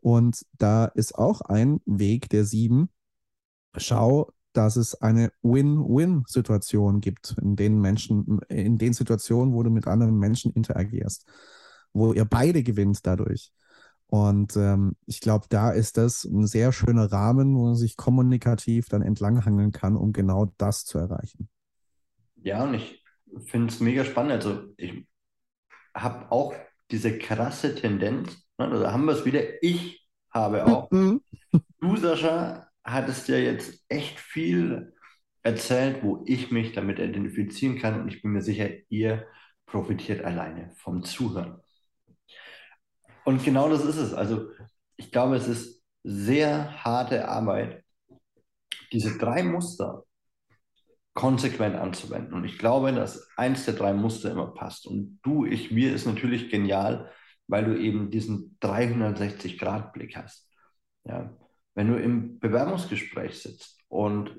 Und 0.00 0.46
da 0.56 0.86
ist 0.86 1.16
auch 1.16 1.42
ein 1.42 1.80
Weg 1.84 2.28
der 2.30 2.44
sieben. 2.44 2.88
Schau, 3.76 4.32
dass 4.52 4.76
es 4.76 4.94
eine 4.94 5.30
Win-Win-Situation 5.42 7.00
gibt, 7.00 7.36
in 7.40 7.54
den 7.54 7.80
Menschen, 7.80 8.40
in 8.48 8.78
den 8.78 8.92
Situationen, 8.94 9.52
wo 9.52 9.62
du 9.62 9.70
mit 9.70 9.86
anderen 9.86 10.18
Menschen 10.18 10.52
interagierst, 10.52 11.26
wo 11.92 12.12
ihr 12.12 12.24
beide 12.24 12.62
gewinnt 12.62 13.06
dadurch. 13.06 13.52
Und 14.10 14.56
ähm, 14.56 14.96
ich 15.06 15.20
glaube, 15.20 15.46
da 15.50 15.70
ist 15.70 15.98
das 15.98 16.24
ein 16.24 16.46
sehr 16.46 16.72
schöner 16.72 17.12
Rahmen, 17.12 17.54
wo 17.54 17.66
man 17.66 17.74
sich 17.74 17.96
kommunikativ 17.96 18.88
dann 18.88 19.02
entlanghangeln 19.02 19.70
kann, 19.70 19.96
um 19.96 20.12
genau 20.12 20.52
das 20.56 20.86
zu 20.86 20.98
erreichen. 20.98 21.50
Ja, 22.36 22.64
und 22.64 22.74
ich 22.74 23.04
finde 23.44 23.68
es 23.68 23.80
mega 23.80 24.04
spannend. 24.04 24.32
Also 24.32 24.62
ich 24.78 25.06
habe 25.94 26.32
auch 26.32 26.54
diese 26.90 27.18
krasse 27.18 27.74
Tendenz, 27.74 28.46
ne, 28.56 28.68
also 28.68 28.86
haben 28.90 29.04
wir 29.04 29.12
es 29.12 29.26
wieder, 29.26 29.62
ich 29.62 30.08
habe 30.30 30.64
auch. 30.64 30.90
Mhm. 30.90 31.20
du, 31.80 31.96
Sascha, 31.96 32.68
hattest 32.84 33.28
ja 33.28 33.36
jetzt 33.36 33.84
echt 33.88 34.18
viel 34.18 34.94
erzählt, 35.42 36.02
wo 36.02 36.22
ich 36.26 36.50
mich 36.50 36.72
damit 36.72 36.98
identifizieren 36.98 37.78
kann 37.78 38.00
und 38.00 38.08
ich 38.08 38.22
bin 38.22 38.32
mir 38.32 38.42
sicher, 38.42 38.68
ihr 38.88 39.26
profitiert 39.66 40.24
alleine 40.24 40.70
vom 40.76 41.04
Zuhören. 41.04 41.60
Und 43.28 43.44
genau 43.44 43.68
das 43.68 43.84
ist 43.84 43.98
es. 43.98 44.14
Also 44.14 44.48
ich 44.96 45.12
glaube, 45.12 45.36
es 45.36 45.48
ist 45.48 45.84
sehr 46.02 46.82
harte 46.82 47.28
Arbeit, 47.28 47.84
diese 48.90 49.18
drei 49.18 49.42
Muster 49.42 50.04
konsequent 51.12 51.76
anzuwenden. 51.76 52.32
Und 52.32 52.46
ich 52.46 52.56
glaube, 52.56 52.90
dass 52.90 53.28
eins 53.36 53.66
der 53.66 53.74
drei 53.74 53.92
Muster 53.92 54.30
immer 54.30 54.54
passt. 54.54 54.86
Und 54.86 55.20
du, 55.22 55.44
ich, 55.44 55.76
wir 55.76 55.94
ist 55.94 56.06
natürlich 56.06 56.48
genial, 56.48 57.12
weil 57.48 57.66
du 57.66 57.78
eben 57.78 58.10
diesen 58.10 58.56
360-Grad-Blick 58.62 60.16
hast. 60.16 60.50
Ja. 61.04 61.36
Wenn 61.74 61.88
du 61.88 62.00
im 62.00 62.38
Bewerbungsgespräch 62.38 63.42
sitzt 63.42 63.78
und 63.88 64.34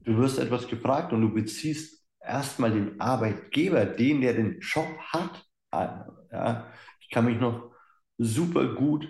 du 0.00 0.16
wirst 0.16 0.38
etwas 0.38 0.68
gefragt 0.68 1.12
und 1.12 1.20
du 1.20 1.34
beziehst 1.34 2.02
erstmal 2.18 2.70
den 2.70 2.98
Arbeitgeber, 2.98 3.84
den, 3.84 4.22
der 4.22 4.32
den 4.32 4.58
Job 4.60 4.88
hat, 5.12 5.44
an. 5.70 6.16
Ja 6.30 6.72
kann 7.12 7.26
mich 7.26 7.38
noch 7.38 7.70
super 8.18 8.74
gut 8.74 9.06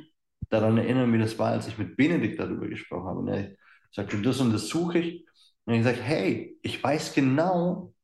daran 0.50 0.76
erinnern, 0.78 1.12
wie 1.12 1.18
das 1.18 1.38
war, 1.38 1.52
als 1.52 1.66
ich 1.68 1.78
mit 1.78 1.96
Benedikt 1.96 2.38
darüber 2.38 2.68
gesprochen 2.68 3.06
habe. 3.06 3.18
Und 3.20 3.28
er 3.28 3.52
sagte, 3.90 4.20
das 4.20 4.40
und 4.40 4.52
das 4.52 4.68
suche 4.68 4.98
ich. 4.98 5.26
Und 5.64 5.74
ich 5.74 5.84
sage, 5.84 6.02
hey, 6.02 6.58
ich 6.62 6.82
weiß 6.82 7.14
genau, 7.14 7.94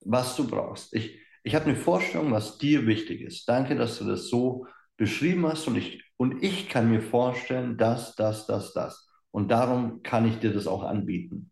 was 0.00 0.36
du 0.36 0.46
brauchst. 0.46 0.94
Ich, 0.94 1.18
ich 1.42 1.54
habe 1.54 1.66
eine 1.66 1.76
Vorstellung, 1.76 2.32
was 2.32 2.58
dir 2.58 2.86
wichtig 2.86 3.22
ist. 3.22 3.48
Danke, 3.48 3.74
dass 3.74 3.98
du 3.98 4.04
das 4.04 4.28
so 4.28 4.66
beschrieben 4.96 5.46
hast. 5.46 5.66
Und 5.66 5.76
ich, 5.76 6.04
und 6.16 6.42
ich 6.42 6.68
kann 6.68 6.90
mir 6.90 7.00
vorstellen, 7.00 7.76
das, 7.76 8.14
das, 8.14 8.46
das, 8.46 8.72
das. 8.74 9.08
Und 9.30 9.50
darum 9.50 10.02
kann 10.02 10.26
ich 10.28 10.38
dir 10.38 10.52
das 10.52 10.66
auch 10.66 10.82
anbieten. 10.82 11.50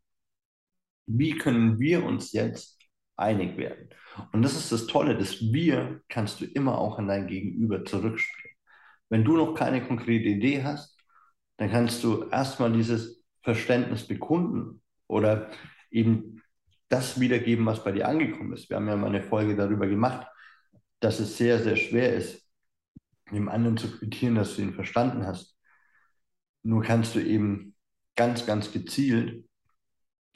Wie 1.06 1.32
können 1.38 1.78
wir 1.78 2.04
uns 2.04 2.32
jetzt 2.32 2.75
einig 3.16 3.56
werden? 3.56 3.88
Und 4.32 4.42
das 4.42 4.56
ist 4.56 4.72
das 4.72 4.86
Tolle, 4.86 5.16
das 5.16 5.40
Wir 5.52 6.00
kannst 6.08 6.40
du 6.40 6.44
immer 6.44 6.78
auch 6.78 6.98
an 6.98 7.08
dein 7.08 7.26
Gegenüber 7.26 7.84
zurückspielen. 7.84 8.54
Wenn 9.08 9.24
du 9.24 9.36
noch 9.36 9.54
keine 9.54 9.86
konkrete 9.86 10.28
Idee 10.28 10.64
hast, 10.64 10.98
dann 11.58 11.70
kannst 11.70 12.02
du 12.04 12.24
erstmal 12.28 12.72
dieses 12.72 13.24
Verständnis 13.42 14.06
bekunden 14.06 14.82
oder 15.06 15.50
eben 15.90 16.42
das 16.88 17.20
wiedergeben, 17.20 17.66
was 17.66 17.82
bei 17.82 17.92
dir 17.92 18.08
angekommen 18.08 18.52
ist. 18.52 18.68
Wir 18.68 18.76
haben 18.76 18.88
ja 18.88 18.96
mal 18.96 19.08
eine 19.08 19.22
Folge 19.22 19.56
darüber 19.56 19.86
gemacht, 19.86 20.26
dass 21.00 21.20
es 21.20 21.36
sehr, 21.36 21.58
sehr 21.60 21.76
schwer 21.76 22.14
ist, 22.14 22.46
dem 23.30 23.48
anderen 23.48 23.76
zu 23.76 23.90
quittieren, 23.90 24.36
dass 24.36 24.56
du 24.56 24.62
ihn 24.62 24.74
verstanden 24.74 25.26
hast. 25.26 25.56
Nur 26.62 26.82
kannst 26.82 27.14
du 27.14 27.20
eben 27.20 27.74
ganz, 28.16 28.46
ganz 28.46 28.72
gezielt 28.72 29.44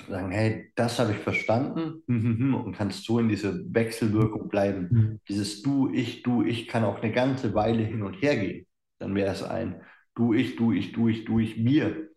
sagen, 0.08 0.30
hey, 0.30 0.72
das 0.74 0.98
habe 0.98 1.12
ich 1.12 1.18
verstanden 1.18 2.02
und 2.06 2.76
kannst 2.76 3.04
so 3.04 3.18
in 3.18 3.28
diese 3.28 3.64
Wechselwirkung 3.74 4.48
bleiben. 4.48 4.88
Mhm. 4.90 5.20
Dieses 5.28 5.62
Du, 5.62 5.90
ich, 5.92 6.22
du, 6.22 6.42
ich 6.42 6.68
kann 6.68 6.84
auch 6.84 7.02
eine 7.02 7.12
ganze 7.12 7.54
Weile 7.54 7.82
hin 7.82 8.02
und 8.02 8.14
her 8.14 8.36
gehen. 8.36 8.66
Dann 8.98 9.14
wäre 9.14 9.32
es 9.32 9.42
ein 9.42 9.80
Du, 10.14 10.34
ich, 10.34 10.56
du, 10.56 10.72
ich, 10.72 10.92
du, 10.92 11.08
ich, 11.08 11.24
du, 11.24 11.38
ich, 11.38 11.56
mir. 11.56 12.10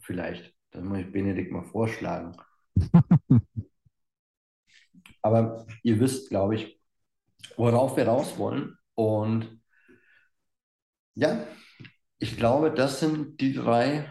Vielleicht. 0.00 0.54
Das 0.70 0.82
muss 0.82 0.98
ich 0.98 1.12
Benedikt 1.12 1.52
mal 1.52 1.64
vorschlagen. 1.64 2.36
Aber 5.22 5.66
ihr 5.82 6.00
wisst, 6.00 6.28
glaube 6.30 6.54
ich, 6.56 6.80
worauf 7.56 7.96
wir 7.96 8.06
raus 8.06 8.38
wollen. 8.38 8.76
Und 8.94 9.60
ja, 11.14 11.46
ich 12.18 12.36
glaube, 12.36 12.72
das 12.72 13.00
sind 13.00 13.40
die 13.40 13.52
drei 13.52 14.10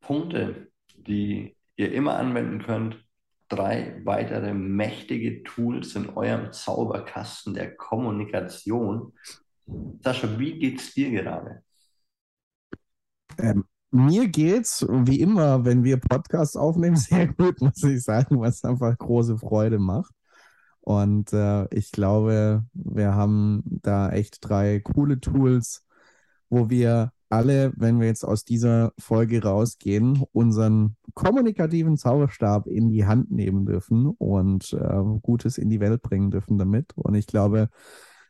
Punkte, 0.00 0.70
die 0.94 1.56
ihr 1.78 1.92
immer 1.92 2.16
anwenden 2.18 2.60
könnt. 2.60 3.02
Drei 3.48 4.02
weitere 4.04 4.52
mächtige 4.52 5.42
Tools 5.42 5.94
in 5.94 6.10
eurem 6.10 6.52
Zauberkasten 6.52 7.54
der 7.54 7.74
Kommunikation. 7.76 9.14
Sascha, 10.02 10.38
wie 10.38 10.58
geht's 10.58 10.92
dir 10.92 11.10
gerade? 11.10 11.62
Ähm, 13.38 13.64
mir 13.90 14.28
geht's 14.28 14.86
wie 14.86 15.20
immer, 15.20 15.64
wenn 15.64 15.82
wir 15.82 15.96
Podcasts 15.98 16.56
aufnehmen, 16.56 16.96
sehr 16.96 17.28
gut, 17.28 17.60
muss 17.62 17.82
ich 17.84 18.02
sagen, 18.02 18.38
was 18.40 18.64
einfach 18.64 18.96
große 18.98 19.38
Freude 19.38 19.78
macht. 19.78 20.12
Und 20.80 21.32
äh, 21.32 21.66
ich 21.74 21.92
glaube, 21.92 22.64
wir 22.74 23.14
haben 23.14 23.62
da 23.64 24.10
echt 24.10 24.38
drei 24.40 24.80
coole 24.80 25.20
Tools, 25.20 25.86
wo 26.50 26.70
wir 26.70 27.12
alle, 27.30 27.72
wenn 27.76 28.00
wir 28.00 28.06
jetzt 28.06 28.24
aus 28.24 28.44
dieser 28.44 28.92
Folge 28.98 29.42
rausgehen, 29.42 30.24
unseren 30.32 30.96
kommunikativen 31.14 31.96
Zauberstab 31.96 32.66
in 32.66 32.90
die 32.90 33.06
Hand 33.06 33.30
nehmen 33.30 33.66
dürfen 33.66 34.06
und 34.06 34.72
äh, 34.72 35.02
Gutes 35.20 35.58
in 35.58 35.68
die 35.68 35.80
Welt 35.80 36.02
bringen 36.02 36.30
dürfen 36.30 36.58
damit. 36.58 36.92
Und 36.96 37.14
ich 37.14 37.26
glaube, 37.26 37.68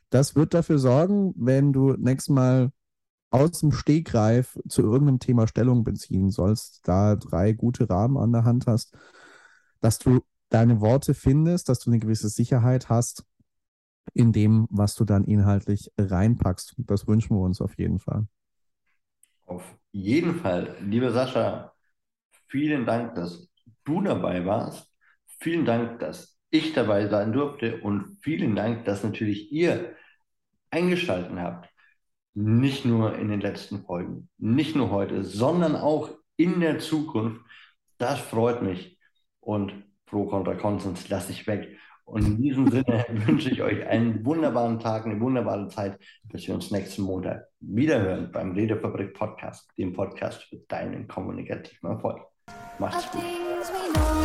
das 0.09 0.35
wird 0.35 0.53
dafür 0.53 0.79
sorgen, 0.79 1.33
wenn 1.37 1.71
du 1.71 1.93
nächstes 1.93 2.33
Mal 2.33 2.71
aus 3.31 3.59
dem 3.59 3.71
Stegreif 3.71 4.57
zu 4.67 4.81
irgendeinem 4.81 5.19
Thema 5.19 5.47
Stellung 5.47 5.83
beziehen 5.83 6.31
sollst, 6.31 6.81
da 6.87 7.15
drei 7.15 7.53
gute 7.53 7.89
Rahmen 7.89 8.17
an 8.17 8.31
der 8.31 8.43
Hand 8.43 8.65
hast, 8.67 8.97
dass 9.81 9.99
du 9.99 10.21
deine 10.49 10.81
Worte 10.81 11.13
findest, 11.13 11.69
dass 11.69 11.79
du 11.79 11.91
eine 11.91 11.99
gewisse 11.99 12.29
Sicherheit 12.29 12.89
hast 12.89 13.23
in 14.13 14.33
dem, 14.33 14.67
was 14.71 14.95
du 14.95 15.05
dann 15.05 15.23
inhaltlich 15.25 15.91
reinpackst. 15.97 16.75
Das 16.79 17.07
wünschen 17.07 17.35
wir 17.37 17.41
uns 17.41 17.61
auf 17.61 17.77
jeden 17.77 17.99
Fall. 17.99 18.27
Auf 19.49 19.63
jeden 19.91 20.35
Fall, 20.35 20.77
liebe 20.79 21.09
Sascha, 21.09 21.73
vielen 22.49 22.85
Dank, 22.85 23.15
dass 23.15 23.49
du 23.83 23.99
dabei 24.01 24.45
warst. 24.45 24.93
Vielen 25.39 25.65
Dank, 25.65 25.99
dass 25.99 26.37
ich 26.51 26.73
dabei 26.73 27.07
sein 27.07 27.33
durfte 27.33 27.81
und 27.81 28.19
vielen 28.21 28.55
Dank, 28.55 28.85
dass 28.85 29.03
natürlich 29.03 29.51
ihr 29.51 29.95
eingeschaltet 30.69 31.35
habt. 31.39 31.67
Nicht 32.35 32.85
nur 32.85 33.17
in 33.17 33.29
den 33.29 33.41
letzten 33.41 33.83
Folgen, 33.85 34.29
nicht 34.37 34.75
nur 34.75 34.91
heute, 34.91 35.23
sondern 35.23 35.75
auch 35.75 36.11
in 36.37 36.59
der 36.59 36.77
Zukunft. 36.77 37.41
Das 37.97 38.19
freut 38.19 38.61
mich. 38.61 38.99
Und 39.39 39.73
Pro 40.05 40.27
Contra 40.27 40.53
Konsens 40.53 41.09
lasse 41.09 41.31
ich 41.31 41.47
weg. 41.47 41.75
Und 42.09 42.25
in 42.25 42.41
diesem 42.41 42.69
Sinne 42.69 43.05
wünsche 43.25 43.51
ich 43.51 43.61
euch 43.61 43.85
einen 43.85 44.25
wunderbaren 44.25 44.79
Tag, 44.79 45.05
eine 45.05 45.19
wunderbare 45.19 45.67
Zeit, 45.67 45.99
bis 46.31 46.47
wir 46.47 46.55
uns 46.55 46.71
nächsten 46.71 47.03
Montag 47.03 47.47
wiederhören 47.59 48.31
beim 48.31 48.51
Redefabrik 48.51 49.13
Podcast, 49.13 49.69
dem 49.77 49.93
Podcast 49.93 50.43
für 50.43 50.57
deinen 50.67 51.07
kommunikativen 51.07 51.89
Erfolg. 51.89 52.21
Macht's 52.79 53.11
gut. 53.11 54.18